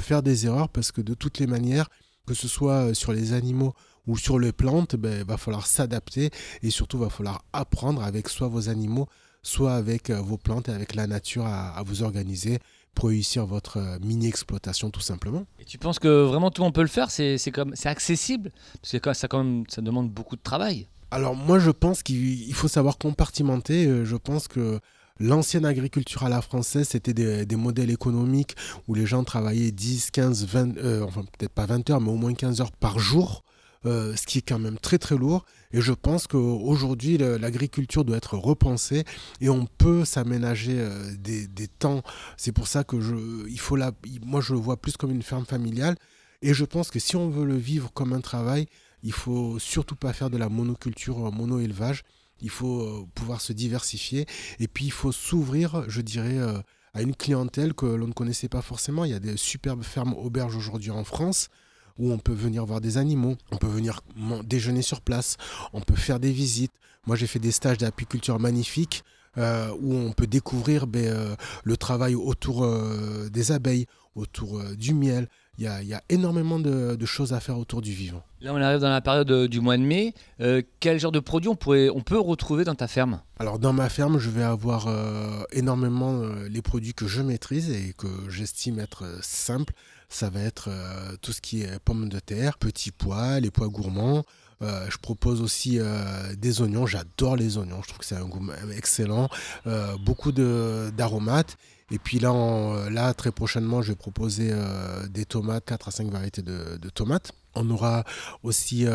faire 0.01 0.23
des 0.23 0.47
erreurs 0.47 0.69
parce 0.69 0.93
que 0.93 1.01
de 1.01 1.15
toutes 1.15 1.39
les 1.39 1.47
manières, 1.49 1.89
que 2.27 2.35
ce 2.35 2.47
soit 2.47 2.89
euh, 2.89 2.95
sur 2.95 3.13
les 3.13 3.33
animaux 3.33 3.75
ou 4.07 4.17
sur 4.17 4.39
les 4.39 4.53
plantes, 4.53 4.95
il 4.95 5.01
ben, 5.01 5.25
va 5.25 5.37
falloir 5.37 5.67
s'adapter 5.67 6.31
et 6.63 6.71
surtout 6.71 6.99
va 6.99 7.11
falloir 7.11 7.45
apprendre 7.53 8.03
avec 8.03 8.29
soit 8.29 8.49
vos 8.49 8.69
animaux, 8.69 9.09
soit 9.43 9.75
avec 9.75 10.11
euh, 10.11 10.21
vos 10.21 10.37
plantes 10.37 10.69
et 10.69 10.73
avec 10.73 10.95
la 10.95 11.07
nature 11.07 11.47
à, 11.47 11.83
vous 11.85 12.03
organiser 12.03 12.59
pour 12.95 13.09
réussir 13.11 13.47
votre 13.47 13.79
euh, 13.79 13.99
mini-exploitation 14.01 14.91
tout 14.91 15.01
simplement. 15.01 15.47
Et 15.61 15.65
tu 15.65 15.79
penses 15.79 15.99
que 15.99 16.25
vraiment 16.25 16.51
tout 16.51 16.63
le 16.63 16.67
monde 16.67 16.75
peut 16.75 16.83
le 16.83 16.89
faire? 16.89 17.11
C'est 17.11 17.39
accessible? 17.85 18.51
Parce 18.83 18.99
que 18.99 19.13
ça, 19.15 19.29
quand 19.29 19.45
même, 19.45 19.65
ça 19.69 19.83
demande 19.83 20.11
beaucoup 20.11 20.37
de 20.37 20.43
travail. 20.43 20.87
Alors 21.11 21.35
moi 21.35 21.59
je 21.59 21.71
pense 21.71 22.03
qu'il 22.03 22.53
faut 22.55 22.69
savoir 22.69 22.99
compartimenter. 22.99 24.05
Je 24.05 24.17
pense 24.17 24.49
que 24.49 24.81
L'ancienne 25.21 25.65
agriculture 25.65 26.23
à 26.23 26.29
la 26.29 26.41
française, 26.41 26.91
c'était 26.91 27.13
des, 27.13 27.57
modèles 27.57 27.91
économiques 27.91 28.55
où 28.87 28.95
les 28.95 29.05
gens 29.05 29.25
travaillaient 29.25 29.73
10, 29.73 30.13
15, 30.13 30.47
20, 30.47 31.03
enfin 31.03 31.23
peut-être 31.23 31.53
pas 31.53 31.67
20 31.67 31.91
heures, 31.91 32.01
mais 32.01 32.11
au 32.11 32.15
moins 32.15 32.35
15 32.35 32.61
heures 32.61 32.71
par 32.71 33.01
jour. 33.01 33.43
Euh, 33.89 34.15
ce 34.17 34.27
qui 34.27 34.39
est 34.39 34.43
quand 34.43 34.59
même 34.59 34.79
très 34.79 34.99
très 34.99 35.17
lourd. 35.17 35.47
Et 35.73 35.81
je 35.81 35.93
pense 35.93 36.27
qu'aujourd'hui, 36.27 37.17
l'agriculture 37.17 38.05
doit 38.05 38.19
être 38.19 38.37
repensée 38.37 39.05
et 39.41 39.49
on 39.49 39.65
peut 39.65 40.05
s'aménager 40.05 40.77
euh, 40.79 41.15
des, 41.17 41.69
temps. 41.69 42.03
C'est 42.37 42.53
pour 42.53 42.69
ça 42.69 42.85
que 42.85 43.01
je, 43.01 43.15
il 43.49 43.59
faut 43.59 43.79
moi 44.27 44.41
je 44.43 44.53
le 44.53 44.59
vois 44.59 44.77
plus 44.77 44.97
comme 44.97 45.11
une 45.11 45.23
ferme 45.23 45.47
familiale. 45.47 45.97
Et 46.43 46.53
je 46.53 46.65
pense 46.65 46.91
que 46.91 46.99
si 46.99 47.17
on 47.17 47.31
veut 47.31 47.47
le 47.47 47.57
vivre 47.57 47.91
comme 47.93 48.13
un 48.13 48.21
travail, 48.21 48.67
il 49.03 49.13
faut 49.13 49.59
surtout 49.59 49.97
pas 49.97 50.13
faire 50.13 50.29
de 50.29 50.37
la 50.37 50.51
monoculture, 50.51 51.33
mono-élevage. 51.33 52.03
Il 52.43 52.51
faut 52.51 52.83
euh, 52.83 53.07
pouvoir 53.15 53.41
se 53.41 53.53
diversifier 53.53 54.27
et 54.61 54.69
puis 54.69 54.87
il 54.87 54.93
faut 54.93 55.13
s'ouvrir, 55.13 55.85
je 55.89 56.03
dirais, 56.03 56.39
euh, 56.39 56.59
à 56.93 57.03
une 57.03 57.15
clientèle 57.15 57.73
que 57.73 57.87
l'on 57.87 58.09
ne 58.09 58.13
connaissait 58.13 58.49
pas 58.49 58.63
forcément. 58.63 59.05
Il 59.05 59.13
y 59.13 59.15
a 59.15 59.21
des 59.21 59.37
superbes 59.37 59.83
fermes 59.83 60.15
auberges 60.15 60.57
aujourd'hui 60.57 60.91
en 60.91 61.05
France 61.05 61.49
où 61.99 62.13
on 62.13 62.19
peut 62.19 62.33
venir 62.33 62.65
voir 62.65 62.81
des 62.81 62.99
animaux, 62.99 63.37
on 63.53 63.57
peut 63.57 63.67
venir 63.67 64.01
déjeuner 64.45 64.83
sur 64.83 65.01
place, 65.01 65.37
on 65.73 65.81
peut 65.81 65.97
faire 65.97 66.21
des 66.21 66.33
visites. 66.33 66.73
Moi, 67.07 67.17
j'ai 67.17 67.27
fait 67.27 67.39
des 67.39 67.53
stages 67.53 67.79
d'apiculture 67.79 68.39
magnifiques 68.39 69.05
euh, 69.37 69.71
où 69.81 69.95
on 69.95 70.13
peut 70.13 70.27
découvrir 70.27 70.87
ben, 70.87 71.37
le 71.65 71.77
travail 71.77 72.15
autour 72.15 72.67
des 73.31 73.53
abeilles, 73.53 73.87
autour 74.15 74.63
du 74.77 74.95
miel, 74.95 75.29
il 75.59 75.65
y 75.65 75.95
a, 75.95 76.03
énormément 76.09 76.61
de, 76.61 77.05
choses 77.05 77.33
à 77.33 77.41
faire 77.41 77.59
autour 77.59 77.83
du 77.83 77.93
vivant. 77.93 78.23
Là, 78.41 78.55
on 78.55 78.61
arrive 78.61 78.81
dans 78.81 78.91
la 78.91 79.01
période 79.01 79.31
euh, 79.31 79.49
du 79.49 79.61
mois 79.61 79.77
de 79.77 79.83
mai. 79.83 80.15
Euh, 80.41 80.63
quel 80.79 81.01
genre 81.01 81.11
de 81.11 81.19
produits 81.19 81.49
on, 81.49 81.57
pourrait, 81.57 81.89
on 81.89 82.01
peut 82.01 82.19
retrouver 82.19 82.65
dans 82.65 82.77
ta 82.77 82.87
ferme? 82.87 83.21
Alors, 83.41 83.59
dans 83.59 83.73
ma 83.73 83.89
ferme, 83.89 84.19
je 84.19 84.31
vais 84.31 84.45
avoir 84.45 84.87
euh, 84.87 85.43
énormément 85.51 86.23
les 86.49 86.63
produits 86.63 86.95
que 86.95 87.09
je 87.09 87.23
maîtrise 87.23 87.71
et 87.71 87.93
que 87.99 88.07
j'estime 88.29 88.79
être 88.79 89.05
simples. 89.23 89.75
Ça 90.09 90.31
va 90.31 90.41
être 90.41 90.71
tout 91.21 91.33
ce 91.33 91.41
qui 91.41 91.63
est 91.63 91.79
pommes 91.81 92.09
de 92.09 92.19
terre, 92.19 92.57
petits 92.59 92.91
pois, 92.91 93.41
les 93.41 93.51
pois 93.51 93.69
gourmands. 93.69 94.25
je 94.61 94.97
propose 94.99 95.43
aussi 95.43 95.79
des 96.37 96.63
oignons. 96.63 96.87
J'adore 96.87 97.37
les 97.37 97.59
oignons. 97.59 97.83
Je 97.83 97.89
trouve 97.89 97.99
que 97.99 98.07
c'est 98.07 98.17
un 98.17 98.25
goût 98.25 98.47
excellent. 98.75 99.29
beaucoup 100.01 100.33
d'aromates. 100.33 101.59
Et 101.91 101.99
puis 101.99 102.19
là, 102.19 102.33
là, 102.91 103.15
très 103.15 103.33
prochainement, 103.33 103.81
je 103.81 103.93
vais 103.93 103.97
proposer 103.97 104.51
euh, 104.53 105.07
des 105.09 105.25
tomates, 105.25 105.65
4 105.65 105.89
à 105.89 105.91
5 105.91 106.11
variétés 106.11 106.43
de, 106.43 106.91
tomates. 106.91 107.33
On 107.55 107.69
aura 107.71 108.05
aussi 108.43 108.87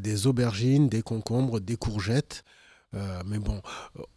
des 0.00 0.26
aubergines, 0.26 0.88
des 0.88 1.02
concombres, 1.02 1.60
des 1.60 1.76
courgettes. 1.76 2.44
mais 3.26 3.38
bon, 3.38 3.60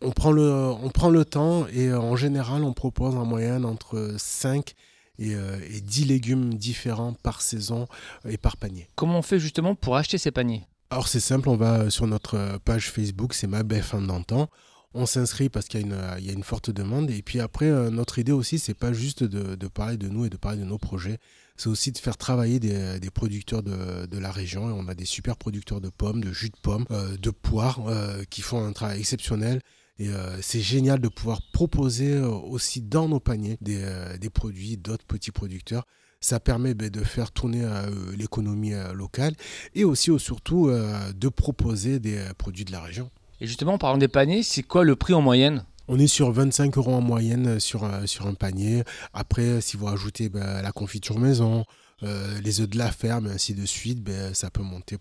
on 0.01 0.11
prend, 0.11 0.31
le, 0.31 0.51
on 0.51 0.89
prend 0.89 1.09
le 1.09 1.23
temps 1.23 1.67
et 1.67 1.93
en 1.93 2.15
général, 2.15 2.63
on 2.63 2.73
propose 2.73 3.15
en 3.15 3.25
moyenne 3.25 3.65
entre 3.65 4.15
5 4.17 4.75
et, 5.19 5.31
et 5.31 5.81
10 5.81 6.05
légumes 6.05 6.53
différents 6.53 7.13
par 7.13 7.41
saison 7.41 7.87
et 8.27 8.37
par 8.37 8.57
panier. 8.57 8.87
Comment 8.95 9.19
on 9.19 9.21
fait 9.21 9.39
justement 9.39 9.75
pour 9.75 9.95
acheter 9.95 10.17
ces 10.17 10.31
paniers? 10.31 10.63
Alors 10.89 11.07
c'est 11.07 11.19
simple, 11.19 11.47
on 11.49 11.55
va 11.55 11.89
sur 11.89 12.07
notre 12.07 12.59
page 12.65 12.89
Facebook, 12.91 13.33
c'est 13.33 13.47
ma 13.47 13.63
BFM 13.63 14.07
d'antan. 14.07 14.49
On 14.93 15.05
s'inscrit 15.05 15.47
parce 15.47 15.67
qu'il 15.67 15.87
y, 15.87 16.29
a 16.29 16.33
une 16.33 16.43
forte 16.43 16.69
demande. 16.69 17.09
Et 17.11 17.21
puis 17.21 17.39
après, 17.39 17.67
euh, 17.67 17.89
notre 17.89 18.19
idée 18.19 18.33
aussi, 18.33 18.59
c'est 18.59 18.73
pas 18.73 18.91
juste 18.91 19.23
de, 19.23 19.67
parler 19.67 19.95
de 19.95 20.09
nous 20.09 20.25
et 20.25 20.29
de 20.29 20.35
parler 20.35 20.57
de 20.59 20.65
nos 20.65 20.77
projets. 20.77 21.17
C'est 21.55 21.69
aussi 21.69 21.91
de 21.93 21.97
faire 21.97 22.17
travailler 22.17 22.59
des, 22.59 23.09
producteurs 23.13 23.63
de, 23.63 24.17
la 24.17 24.31
région. 24.31 24.69
Et 24.69 24.73
on 24.73 24.89
a 24.89 24.93
des 24.93 25.05
super 25.05 25.37
producteurs 25.37 25.79
de 25.79 25.89
pommes, 25.89 26.21
de 26.21 26.33
jus 26.33 26.49
de 26.49 26.57
pommes, 26.61 26.85
euh, 26.91 27.15
de 27.17 27.29
poires 27.29 27.87
euh, 27.87 28.23
qui 28.29 28.41
font 28.41 28.65
un 28.65 28.73
travail 28.73 28.99
exceptionnel. 28.99 29.61
Et 29.99 30.09
c'est 30.41 30.61
génial 30.61 30.99
de 30.99 31.07
pouvoir 31.09 31.41
proposer 31.53 32.17
aussi 32.19 32.81
dans 32.81 33.07
nos 33.07 33.19
paniers 33.19 33.57
des, 33.61 33.85
des 34.19 34.29
produits 34.31 34.77
d'autres 34.77 35.05
petits 35.05 35.31
producteurs 35.31 35.85
ça 36.21 36.39
permet 36.39 36.73
ben, 36.73 36.89
de 36.89 37.03
faire 37.03 37.31
tourner 37.31 37.63
euh, 37.63 37.89
l'économie 38.15 38.73
euh, 38.73 38.93
locale 38.93 39.33
et 39.73 39.83
aussi 39.83 40.11
surtout 40.19 40.69
euh, 40.69 41.11
de 41.13 41.27
proposer 41.27 41.99
des 41.99 42.23
produits 42.37 42.63
de 42.63 42.71
la 42.71 42.79
région. 42.79 43.09
Et 43.41 43.47
justement, 43.47 43.73
en 43.73 43.77
parlant 43.79 43.97
des 43.97 44.07
paniers, 44.07 44.43
c'est 44.43 44.61
quoi 44.61 44.83
le 44.83 44.95
prix 44.95 45.13
en 45.13 45.21
moyenne? 45.21 45.65
On 45.87 45.97
est 45.97 46.07
sur 46.07 46.31
25 46.31 46.77
euros 46.77 46.93
en 46.93 47.01
moyenne 47.01 47.59
sur, 47.59 47.89
sur 48.05 48.27
un 48.27 48.35
panier. 48.35 48.83
Après, 49.13 49.59
si 49.61 49.77
vous 49.77 49.87
rajoutez 49.87 50.29
ben, 50.29 50.61
la 50.61 50.71
confiture 50.71 51.17
maison, 51.17 51.65
les 52.01 52.61
œufs 52.61 52.69
de 52.69 52.77
la 52.77 52.91
ferme, 52.91 53.27
et 53.27 53.31
ainsi 53.31 53.53
de 53.53 53.65
suite, 53.65 54.03
ben, 54.03 54.33
ça 54.33 54.49
peut 54.49 54.63
monter 54.63 54.97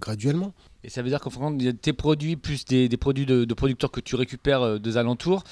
graduellement. 0.00 0.52
Et 0.82 0.90
ça 0.90 1.02
veut 1.02 1.08
dire 1.08 1.20
qu'en 1.20 1.50
de 1.50 1.70
tes 1.70 1.92
produits 1.92 2.36
plus 2.36 2.64
des, 2.66 2.88
produits 2.96 3.26
de, 3.26 3.54
producteurs 3.54 3.90
que 3.90 4.00
tu 4.00 4.14
récupères 4.16 4.78
des 4.78 4.96
alentours, 4.96 5.44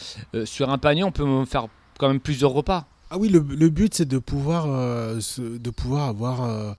sur 0.45 0.71
un 0.71 0.79
panier, 0.79 1.05
on 1.05 1.13
peut 1.13 1.45
faire 1.47 1.69
quand 1.99 2.09
même 2.09 2.21
plusieurs 2.21 2.51
repas. 2.51 2.89
Ah 3.15 3.19
oui, 3.19 3.29
le, 3.29 3.41
but 3.69 3.93
c'est 3.93 4.09
de 4.09 4.19
pouvoir, 4.19 4.65
euh, 4.69 5.21
de 5.39 5.69
pouvoir 5.69 6.09
avoir 6.09 6.45
euh, 6.45 6.73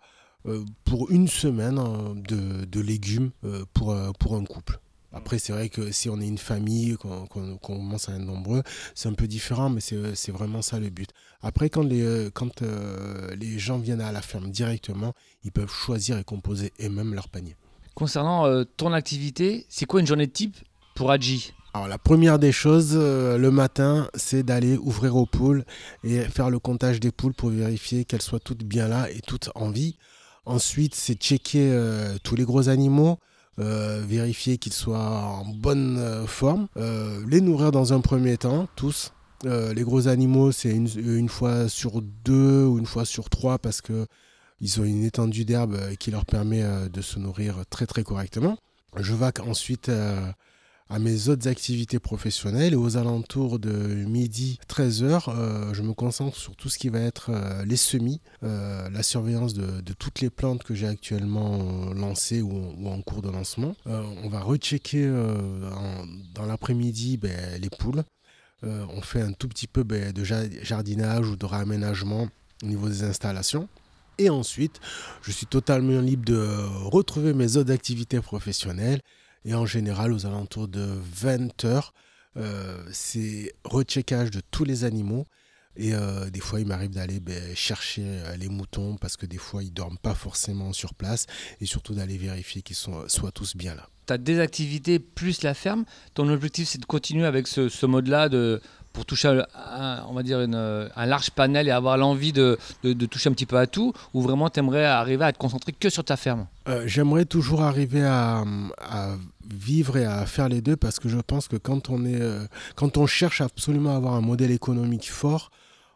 euh, 0.48 0.66
pour 0.84 1.12
une 1.12 1.28
semaine 1.28 1.80
de, 2.28 2.66
de, 2.66 2.82
légumes 2.82 3.30
pour, 3.76 3.96
pour 4.20 4.36
un 4.36 4.44
couple. 4.44 4.80
Après, 5.14 5.38
c'est 5.40 5.54
vrai 5.54 5.70
que 5.70 5.92
si 5.92 6.10
on 6.10 6.20
est 6.20 6.28
une 6.28 6.38
famille, 6.38 6.98
qu'on 6.98 7.58
commence 7.58 8.10
à 8.10 8.14
être 8.14 8.22
nombreux, 8.22 8.64
c'est 8.96 9.10
un 9.10 9.14
peu 9.14 9.28
différent, 9.28 9.70
mais 9.70 9.82
c'est 9.82 10.32
vraiment 10.32 10.62
ça 10.62 10.80
le 10.80 10.90
but. 10.90 11.10
Après, 11.42 11.70
quand, 11.70 11.84
les, 11.84 12.30
quand 12.34 12.62
les 12.62 13.60
gens 13.60 13.78
viennent 13.78 14.02
à 14.02 14.12
la 14.12 14.22
ferme 14.22 14.50
directement, 14.50 15.14
ils 15.44 15.52
peuvent 15.52 15.72
choisir 15.72 16.18
et 16.18 16.24
composer 16.24 16.74
eux-mêmes 16.82 17.14
leur 17.14 17.30
panier. 17.30 17.56
Concernant 17.94 18.64
ton 18.78 18.92
activité, 18.92 19.66
c'est 19.70 19.86
quoi 19.86 20.00
une 20.00 20.08
journée 20.08 20.28
de 20.28 20.32
type 20.32 20.58
pour 20.96 21.12
Adji 21.12 21.54
alors 21.76 21.88
la 21.88 21.98
première 21.98 22.38
des 22.38 22.52
choses 22.52 22.92
euh, 22.94 23.40
le 23.40 23.50
matin, 23.50 24.08
c'est 24.14 24.44
d'aller 24.44 24.78
ouvrir 24.78 25.16
aux 25.16 25.26
poules 25.26 25.66
et 26.04 26.22
faire 26.22 26.52
le 26.52 26.60
comptage 26.60 27.00
des 27.00 27.12
poules 27.12 27.34
pour 27.34 27.50
vérifier 27.50 28.06
qu'elles 28.06 28.22
soient 28.22 28.40
toutes 28.40 28.64
bien 28.64 28.88
là 28.88 29.10
et 29.10 29.22
toutes 29.22 29.50
en 29.56 29.72
vie. 29.72 29.98
Ensuite, 30.46 30.94
c'est 30.94 31.16
checker 31.16 31.72
euh, 31.72 32.16
tous 32.24 32.36
les 32.36 32.44
gros 32.44 32.70
animaux, 32.70 33.18
euh, 33.60 34.02
vérifier 34.06 34.58
qu'ils 34.58 34.74
soient 34.74 35.00
en 35.00 35.46
bonne 35.46 36.26
forme, 36.28 36.68
les 37.28 37.42
nourrir 37.42 37.72
dans 37.72 37.94
un 37.94 38.02
premier 38.02 38.38
temps, 38.38 38.68
tous. 38.76 39.14
les 39.44 39.84
gros 39.84 40.08
animaux, 40.08 40.52
c'est 40.52 40.72
une, 40.72 40.90
une, 40.98 41.30
fois 41.30 41.68
sur 41.70 42.02
deux 42.02 42.66
ou 42.66 42.80
une 42.80 42.86
fois 42.86 43.06
sur 43.06 43.30
trois 43.30 43.60
parce 43.60 43.82
que 43.82 44.08
ils 44.62 44.80
ont 44.80 44.86
une 44.86 45.04
étendue 45.04 45.44
d'herbe 45.44 45.78
qui 46.00 46.10
leur 46.10 46.26
permet 46.26 46.64
de 46.90 47.02
se 47.02 47.20
nourrir 47.20 47.64
très 47.70 47.86
très 47.86 48.04
correctement. 48.04 48.58
Je 48.96 49.14
vais 49.14 49.40
ensuite 49.42 49.92
à 50.90 51.00
mes 51.00 51.30
autres 51.30 51.48
activités 51.48 52.00
professionnelles 52.00 52.74
et 52.74 52.76
aux 52.76 52.98
alentours 52.98 53.60
de 53.60 53.72
midi 53.72 54.60
13h, 54.68 55.30
euh, 55.30 55.74
je 55.74 55.82
me 55.82 55.94
concentre 55.94 56.38
sur 56.38 56.56
tout 56.56 56.70
ce 56.70 56.78
qui 56.78 56.90
va 56.90 57.00
être 57.00 57.30
euh, 57.30 57.66
les 57.66 57.78
semis, 57.78 58.22
euh, 58.44 58.90
la 58.90 59.04
surveillance 59.04 59.54
de, 59.54 59.82
toutes 59.94 60.22
les 60.22 60.30
plantes 60.30 60.64
que 60.64 60.74
j'ai 60.74 60.88
actuellement 60.88 61.94
lancées 61.94 62.42
ou, 62.42 62.88
en 62.88 63.02
cours 63.02 63.22
de 63.22 63.30
lancement. 63.30 63.76
on 63.86 64.28
va 64.28 64.42
rechecker 64.42 65.08
dans 66.34 66.46
l'après-midi 66.46 67.18
ben, 67.18 67.62
les 67.62 67.70
poules. 67.70 68.04
on 68.64 69.02
fait 69.02 69.22
un 69.22 69.32
tout 69.32 69.48
petit 69.48 69.68
peu 69.68 69.84
ben, 69.84 70.12
de 70.12 70.24
jardinage 70.24 71.30
ou 71.30 71.36
de 71.36 71.46
réaménagement 71.46 72.28
au 72.64 72.66
niveau 72.66 72.90
des 72.90 73.04
installations. 73.04 73.70
Et 74.18 74.30
ensuite, 74.30 74.80
je 75.22 75.32
suis 75.32 75.46
totalement 75.46 76.02
libre 76.02 76.26
de 76.26 76.46
retrouver 76.86 77.34
mes 77.34 77.58
autres 77.58 77.72
activités 77.72 78.20
professionnelles 78.20 79.02
et 79.46 79.54
en 79.54 79.66
général, 79.66 80.14
aux 80.14 80.26
alentours 80.26 80.68
de 80.68 80.88
20 81.14 81.66
heures, 81.66 81.94
euh, 82.38 82.84
c'est 82.92 83.54
recheckage 83.64 84.32
de 84.32 84.42
tous 84.52 84.64
les 84.64 84.84
animaux. 84.84 85.26
Et 85.76 85.94
euh, 85.94 86.30
des 86.30 86.40
fois, 86.40 86.60
il 86.60 86.68
m'arrive 86.68 86.92
d'aller 86.92 87.20
ben, 87.20 87.56
chercher 87.56 88.04
euh, 88.06 88.36
les 88.38 88.48
moutons 88.48 88.96
parce 88.98 89.18
que 89.18 89.26
des 89.26 89.38
fois, 89.38 89.64
ils 89.64 89.74
dorment 89.74 89.98
pas 89.98 90.14
forcément 90.14 90.72
sur 90.72 90.94
place. 90.94 91.26
Et 91.62 91.66
surtout 91.66 91.94
d'aller 91.96 92.18
vérifier 92.18 92.62
qu'ils 92.62 92.76
soient 92.76 93.32
tous 93.34 93.56
bien 93.56 93.76
là. 93.76 93.90
Tu 94.06 94.14
as 94.14 94.18
des 94.18 94.40
activités 94.40 95.00
plus 95.00 95.44
la 95.44 95.54
ferme. 95.54 95.86
Ton 96.14 96.30
objectif, 96.30 96.68
c'est 96.68 96.80
de 96.80 96.86
continuer 96.86 97.26
avec 97.26 97.48
ce, 97.48 97.70
ce 97.70 97.86
mode-là 97.86 98.30
de 98.30 98.62
pour 98.94 99.06
toucher 99.06 99.42
un, 99.56 100.06
on 100.08 100.14
va 100.14 100.24
dire 100.24 100.38
un 100.38 101.06
large 101.06 101.32
panel 101.32 101.68
et 101.68 101.72
avoir 101.72 101.98
l'envie 101.98 102.32
de, 102.32 102.58
toucher 103.10 103.30
un 103.30 103.34
petit 103.34 103.48
peu 103.48 103.58
à 103.58 103.68
tout? 103.68 103.92
Ou 104.14 104.22
vraiment 104.22 104.50
tu 104.50 104.60
aimerais 104.60 104.86
arriver 104.86 105.26
à 105.26 105.34
te 105.34 105.38
concentrer 105.40 105.74
que 105.74 105.90
sur 105.90 106.04
ta 106.04 106.16
ferme? 106.16 106.46
Euh, 106.70 106.84
J'aimerais 106.86 107.26
toujours 107.26 107.64
arriver 107.64 108.04
à, 108.06 108.46
vivre 109.52 109.98
et 109.98 110.06
à 110.06 110.26
faire 110.26 110.50
les 110.50 110.62
deux 110.62 110.76
parce 110.76 111.00
que 111.00 111.10
je 111.10 111.18
pense 111.18 111.48
que 111.48 111.56
quand 111.56 111.90
on, 111.90 112.06
est, 112.06 112.22
euh, 112.22 112.46
quand 112.76 112.98
on 112.98 113.08
cherche 113.08 113.42
absolument 113.42 113.94
à 113.94 113.98
avoir 113.98 114.14
un 114.14 114.22
modèle 114.22 114.52
économique 114.52 115.12
fort, 115.12 115.52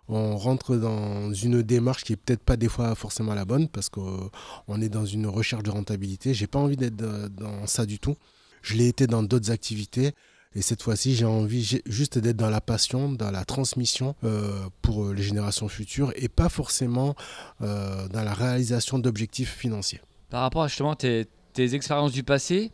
on 0.10 0.38
rentre 0.38 0.78
dans 0.78 1.34
une 1.34 1.62
démarche 1.62 2.04
qui 2.04 2.14
est 2.14 2.18
peut-être 2.18 2.44
pas 2.44 2.56
des 2.56 2.70
fois 2.70 2.96
forcément 2.96 3.34
la 3.34 3.46
bonne 3.46 3.68
parce 3.68 3.90
qu'on 3.90 4.82
est 4.82 4.90
dans 4.90 5.06
une 5.06 5.28
recherche 5.28 5.64
de 5.64 5.70
rentabilité. 5.70 6.34
J'ai 6.34 6.48
pas 6.48 6.60
envie 6.60 6.78
d'être 6.78 6.96
dans 6.96 7.68
ça 7.68 7.86
du 7.86 8.00
tout. 8.00 8.16
Je 8.62 8.76
l'ai 8.76 8.88
été 8.88 9.06
dans 9.06 9.24
d'autres 9.24 9.52
activités. 9.52 10.14
Et 10.56 10.62
cette 10.62 10.82
fois-ci, 10.82 11.16
j'ai 11.16 11.26
envie 11.26 11.80
juste 11.86 12.18
d'être 12.18 12.38
dans 12.38 12.50
la 12.50 12.62
passion, 12.62 13.12
dans 13.12 13.32
la 13.32 13.46
transmission 13.46 14.16
euh, 14.24 14.68
pour 14.82 15.06
euh, 15.06 15.14
les 15.14 15.22
générations 15.22 15.68
futures 15.68 16.12
et 16.16 16.30
pas 16.30 16.50
forcément 16.50 17.16
euh, 17.62 18.08
dans 18.08 18.24
la 18.24 18.34
réalisation 18.34 18.98
d'objectifs 18.98 19.54
financiers. 19.54 20.02
Par 20.30 20.42
rapport 20.42 20.68
justement 20.68 20.96
tes, 20.96 21.28
tes 21.54 21.76
expériences 21.76 22.12
du 22.12 22.24
passé, 22.24 22.72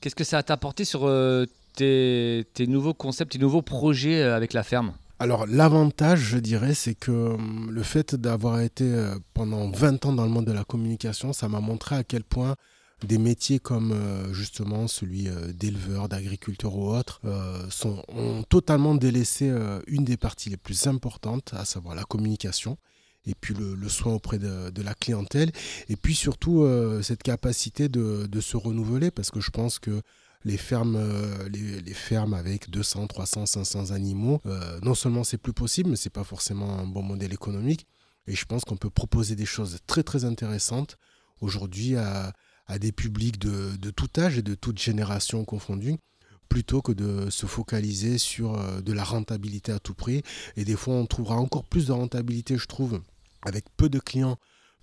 qu'est-ce 0.00 0.14
que 0.14 0.24
ça 0.24 0.42
t'a 0.42 0.54
apporté 0.54 0.84
sur 0.84 1.10
tes, 1.74 2.44
tes, 2.54 2.66
nouveaux 2.66 2.94
concepts, 2.94 3.32
tes 3.32 3.38
nouveaux 3.38 3.62
projets 3.62 4.22
avec 4.22 4.52
la 4.52 4.62
ferme? 4.62 4.92
Alors 5.18 5.46
l'avantage, 5.46 6.20
je 6.20 6.38
dirais, 6.38 6.74
c'est 6.74 6.94
que 6.94 7.10
hum, 7.10 7.70
le 7.70 7.82
fait 7.82 8.14
d'avoir 8.14 8.60
été 8.60 8.84
pendant 9.34 9.70
20 9.70 10.06
ans 10.06 10.12
dans 10.12 10.24
le 10.24 10.30
monde 10.30 10.46
de 10.46 10.52
la 10.52 10.64
communication, 10.64 11.32
ça 11.32 11.48
m'a 11.48 11.60
montré 11.60 11.96
à 11.96 12.04
quel 12.04 12.22
point 12.22 12.54
des 13.04 13.18
métiers 13.18 13.58
comme 13.58 13.92
euh, 13.92 14.32
justement 14.32 14.88
celui 14.88 15.28
euh, 15.28 15.52
d'éleveur, 15.52 16.08
d'agriculteur 16.08 16.74
ou 16.76 16.90
autre, 16.90 17.20
euh, 17.24 17.68
sont, 17.70 18.02
ont 18.08 18.42
totalement 18.42 18.94
délaissé 18.94 19.52
une 19.86 20.04
des 20.04 20.16
parties 20.16 20.50
les 20.50 20.56
plus 20.56 20.86
importantes, 20.86 21.52
à 21.54 21.64
savoir 21.64 21.94
la 21.94 22.04
communication 22.04 22.78
et 23.26 23.34
puis 23.34 23.54
le, 23.54 23.88
soin 23.88 24.12
auprès 24.12 24.38
de, 24.38 24.82
la 24.82 24.94
clientèle, 24.94 25.50
et 25.88 25.96
puis 25.96 26.14
surtout 26.14 26.66
cette 27.02 27.22
capacité 27.22 27.88
de, 27.88 28.40
se 28.40 28.56
renouveler, 28.56 29.10
parce 29.10 29.30
que 29.30 29.40
je 29.40 29.50
pense 29.50 29.78
que 29.78 30.02
les 30.44 30.56
fermes, 30.56 31.00
les, 31.50 31.94
fermes 31.94 32.34
avec 32.34 32.70
200, 32.70 33.08
300, 33.08 33.46
500 33.46 33.90
animaux, 33.90 34.40
non 34.82 34.94
seulement 34.94 35.24
c'est 35.24 35.38
plus 35.38 35.52
possible, 35.52 35.90
mais 35.90 35.96
c'est 35.96 36.10
pas 36.10 36.24
forcément 36.24 36.78
un 36.78 36.86
bon 36.86 37.02
modèle 37.02 37.32
économique, 37.32 37.86
et 38.26 38.34
je 38.34 38.44
pense 38.44 38.64
qu'on 38.64 38.76
peut 38.76 38.90
proposer 38.90 39.34
des 39.36 39.46
choses 39.46 39.78
très 39.86 40.02
très 40.02 40.24
intéressantes 40.24 40.96
aujourd'hui 41.40 41.96
à 41.96 42.32
des 42.78 42.92
publics 42.92 43.38
de, 43.38 43.76
de, 43.76 43.90
tout 43.90 44.08
âge 44.18 44.38
et 44.38 44.42
de 44.42 44.54
toute 44.54 44.78
génération 44.78 45.44
confondue 45.44 45.96
plutôt 46.48 46.82
que 46.82 46.92
de 46.92 47.30
se 47.30 47.46
focaliser 47.46 48.18
sur 48.18 48.58
euh, 48.58 48.80
de 48.80 48.92
la 48.92 49.04
rentabilité 49.04 49.72
à 49.72 49.78
tout 49.78 49.94
prix. 49.94 50.22
Et 50.56 50.64
des 50.64 50.76
fois, 50.76 50.94
on 50.94 51.06
trouvera 51.06 51.36
encore 51.36 51.64
plus 51.64 51.86
de 51.86 51.92
rentabilité, 51.92 52.56
je 52.56 52.66
trouve, 52.66 53.00
avec 53.46 53.64
peu 53.76 53.88
de 53.88 53.98
clients, 53.98 54.36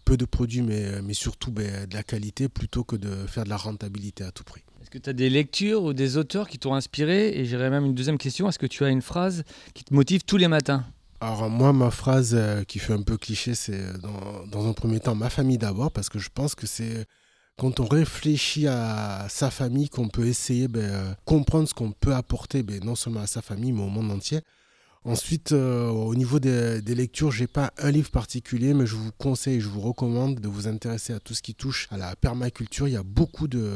peu 0.06 0.18
de 0.18 0.26
produits, 0.26 0.62
mais, 0.62 1.02
mais 1.02 1.14
surtout 1.14 1.52
ben, 1.52 1.86
de 1.86 1.94
la 1.94 2.04
qualité, 2.04 2.50
plutôt 2.50 2.84
que 2.84 2.96
de 2.96 3.28
faire 3.28 3.44
de 3.44 3.50
la 3.50 3.58
rentabilité 3.58 4.24
à 4.24 4.32
tout 4.32 4.44
prix. 4.44 4.64
Est-ce 4.82 4.90
que 4.90 4.98
tu 4.98 5.10
as 5.10 5.14
des 5.14 5.30
lectures 5.30 5.84
ou 5.84 5.94
des 5.94 6.18
auteurs 6.18 6.48
qui 6.48 6.60
t'ont 6.60 6.74
inspiré? 6.74 7.38
Et 7.38 7.46
j'aurais 7.46 7.70
même 7.70 7.86
une 7.86 7.94
deuxième 7.94 8.18
question, 8.18 8.50
est-ce 8.50 8.60
que 8.60 8.66
tu 8.66 8.84
as 8.84 8.90
une 8.90 9.02
phrase 9.02 9.44
qui 9.74 9.84
te 9.84 9.94
motive 9.94 10.24
tous 10.24 10.38
les 10.38 10.48
matins? 10.48 10.86
Alors 11.22 11.50
moi, 11.50 11.72
ma 11.72 11.90
phrase 11.90 12.34
euh, 12.34 12.64
qui 12.64 12.80
fait 12.80 12.92
un 12.92 13.02
peu 13.02 13.16
cliché, 13.16 13.56
c'est 13.56 13.80
euh, 13.80 13.98
dans, 14.00 14.46
dans, 14.48 14.68
un 14.70 14.74
premier 14.74 15.00
temps 15.00 15.16
ma 15.16 15.30
famille 15.30 15.58
d'abord, 15.58 15.90
parce 15.90 16.10
que 16.10 16.20
je 16.20 16.30
pense 16.34 16.54
que 16.54 16.68
c'est 16.68 17.06
quand 17.58 17.80
on 17.80 17.86
réfléchit 17.86 18.68
à 18.68 19.28
sa 19.30 19.52
famille, 19.52 19.90
qu'on 19.90 20.10
peut 20.10 20.26
essayer 20.26 20.68
de 20.68 20.80
ben, 20.80 21.16
comprendre 21.26 21.68
ce 21.70 21.74
qu'on 21.74 21.92
peut 21.92 22.14
apporter, 22.14 22.64
ben, 22.64 22.84
non 22.84 22.96
seulement 22.96 23.22
à 23.22 23.28
sa 23.28 23.42
famille, 23.42 23.72
mais 23.72 23.84
au 23.84 23.90
monde 23.90 24.12
entier. 24.12 24.40
Ensuite, 25.06 25.52
euh, 25.52 25.90
au 25.90 26.16
niveau 26.16 26.40
des, 26.40 26.82
des 26.82 26.96
lectures, 26.96 27.30
j'ai 27.30 27.48
pas 27.48 27.74
un 27.78 27.92
livre 27.92 28.10
particulier, 28.10 28.74
mais 28.74 28.86
je 28.86 28.96
vous 28.96 29.12
conseille, 29.18 29.60
je 29.60 29.68
vous 29.68 29.82
recommande 29.82 30.40
de 30.40 30.48
vous 30.48 30.70
intéresser 30.70 31.12
à 31.12 31.20
tout 31.20 31.34
ce 31.34 31.42
qui 31.42 31.56
touche 31.56 31.90
à 31.92 31.98
la 31.98 32.16
permaculture. 32.16 32.88
Il 32.88 32.94
y 32.94 32.98
a 32.98 33.04
beaucoup 33.04 33.50
de, 33.50 33.68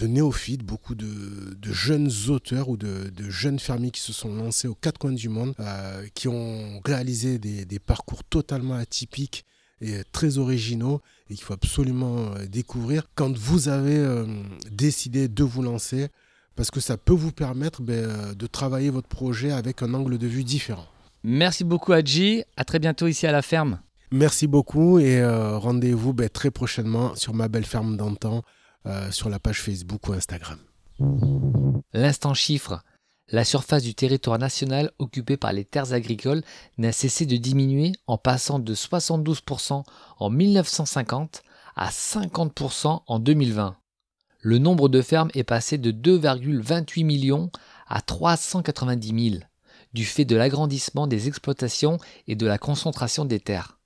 néophytes, 0.00 0.62
beaucoup 0.62 0.94
de, 0.94 1.56
jeunes 1.72 2.10
auteurs 2.28 2.68
ou 2.68 2.76
de, 2.76 3.10
jeunes 3.28 3.58
fermiers 3.58 3.90
qui 3.90 4.00
se 4.00 4.12
sont 4.12 4.32
lancés 4.32 4.68
aux 4.68 4.76
quatre 4.76 4.98
coins 4.98 5.12
du 5.12 5.28
monde, 5.28 5.54
euh, 5.58 6.06
qui 6.14 6.28
ont 6.28 6.80
réalisé 6.84 7.38
des, 7.38 7.64
des 7.64 7.80
parcours 7.80 8.22
totalement 8.22 8.74
atypiques 8.74 9.44
et 9.80 10.02
très 10.12 10.38
originaux 10.38 11.00
et 11.30 11.34
qu'il 11.34 11.42
faut 11.42 11.54
absolument 11.54 12.32
euh, 12.34 12.46
découvrir 12.46 13.08
quand 13.16 13.36
vous 13.36 13.68
avez 13.68 14.24
décidé 14.70 15.26
de 15.26 15.42
vous 15.42 15.62
lancer 15.62 16.08
parce 16.58 16.72
que 16.72 16.80
ça 16.80 16.96
peut 16.96 17.14
vous 17.14 17.30
permettre 17.30 17.82
ben, 17.82 17.94
euh, 17.94 18.34
de 18.34 18.46
travailler 18.48 18.90
votre 18.90 19.06
projet 19.06 19.52
avec 19.52 19.80
un 19.80 19.94
angle 19.94 20.18
de 20.18 20.26
vue 20.26 20.42
différent. 20.42 20.86
Merci 21.22 21.62
beaucoup 21.62 21.92
Adji, 21.92 22.42
à 22.56 22.64
très 22.64 22.80
bientôt 22.80 23.06
ici 23.06 23.28
à 23.28 23.32
la 23.32 23.42
ferme. 23.42 23.78
Merci 24.10 24.48
beaucoup 24.48 24.98
et 24.98 25.20
euh, 25.20 25.56
rendez-vous 25.56 26.12
ben, 26.12 26.28
très 26.28 26.50
prochainement 26.50 27.14
sur 27.14 27.32
ma 27.32 27.46
belle 27.46 27.64
ferme 27.64 27.96
d'antan, 27.96 28.42
euh, 28.86 29.08
sur 29.12 29.28
la 29.28 29.38
page 29.38 29.62
Facebook 29.62 30.08
ou 30.08 30.14
Instagram. 30.14 30.58
L'instant 31.92 32.34
chiffre. 32.34 32.82
La 33.28 33.44
surface 33.44 33.84
du 33.84 33.94
territoire 33.94 34.40
national 34.40 34.90
occupé 34.98 35.36
par 35.36 35.52
les 35.52 35.64
terres 35.64 35.92
agricoles 35.92 36.42
n'a 36.76 36.90
cessé 36.90 37.24
de 37.24 37.36
diminuer 37.36 37.92
en 38.08 38.18
passant 38.18 38.58
de 38.58 38.74
72% 38.74 39.84
en 40.18 40.30
1950 40.30 41.42
à 41.76 41.90
50% 41.90 43.02
en 43.06 43.18
2020 43.20 43.76
le 44.48 44.56
nombre 44.56 44.88
de 44.88 45.02
fermes 45.02 45.28
est 45.34 45.44
passé 45.44 45.76
de 45.76 45.92
2,28 45.92 47.04
millions 47.04 47.50
à 47.86 48.00
390 48.00 49.30
000, 49.32 49.42
du 49.92 50.06
fait 50.06 50.24
de 50.24 50.36
l'agrandissement 50.36 51.06
des 51.06 51.28
exploitations 51.28 51.98
et 52.26 52.34
de 52.34 52.46
la 52.46 52.56
concentration 52.56 53.26
des 53.26 53.40
terres. 53.40 53.78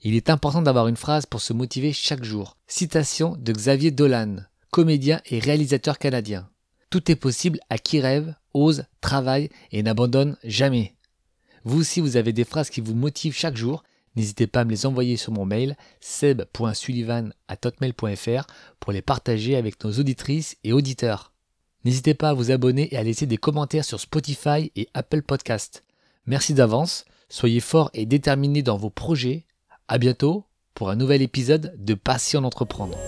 Il 0.00 0.14
est 0.14 0.30
important 0.30 0.62
d'avoir 0.62 0.86
une 0.86 0.96
phrase 0.96 1.26
pour 1.26 1.40
se 1.40 1.52
motiver 1.52 1.92
chaque 1.92 2.22
jour. 2.22 2.56
Citation 2.68 3.34
de 3.36 3.52
Xavier 3.52 3.90
Dolan, 3.90 4.36
comédien 4.70 5.20
et 5.26 5.40
réalisateur 5.40 5.98
canadien. 5.98 6.48
Tout 6.90 7.10
est 7.10 7.16
possible 7.16 7.58
à 7.68 7.78
qui 7.78 8.00
rêve, 8.00 8.32
ose, 8.54 8.84
travaille 9.00 9.48
et 9.72 9.82
n'abandonne 9.82 10.36
jamais. 10.44 10.94
Vous 11.64 11.80
aussi, 11.80 12.00
vous 12.00 12.16
avez 12.16 12.32
des 12.32 12.44
phrases 12.44 12.70
qui 12.70 12.80
vous 12.80 12.94
motivent 12.94 13.34
chaque 13.34 13.56
jour 13.56 13.82
N'hésitez 14.16 14.46
pas 14.46 14.60
à 14.60 14.64
me 14.64 14.70
les 14.70 14.86
envoyer 14.86 15.16
sur 15.16 15.32
mon 15.32 15.44
mail 15.44 15.76
seb.sullivan.hotmail.fr 16.00 18.46
pour 18.80 18.92
les 18.92 19.02
partager 19.02 19.56
avec 19.56 19.84
nos 19.84 19.92
auditrices 19.92 20.56
et 20.64 20.72
auditeurs. 20.72 21.32
N'hésitez 21.84 22.14
pas 22.14 22.30
à 22.30 22.34
vous 22.34 22.50
abonner 22.50 22.92
et 22.92 22.96
à 22.96 23.02
laisser 23.02 23.26
des 23.26 23.36
commentaires 23.36 23.84
sur 23.84 24.00
Spotify 24.00 24.72
et 24.74 24.88
Apple 24.94 25.20
Podcast. 25.22 25.84
Merci 26.26 26.54
d'avance, 26.54 27.04
soyez 27.28 27.60
forts 27.60 27.90
et 27.94 28.06
déterminés 28.06 28.62
dans 28.62 28.76
vos 28.76 28.90
projets. 28.90 29.44
À 29.86 29.98
bientôt 29.98 30.46
pour 30.74 30.90
un 30.90 30.96
nouvel 30.96 31.22
épisode 31.22 31.74
de 31.78 31.94
Passion 31.94 32.40
d'entreprendre. 32.40 32.98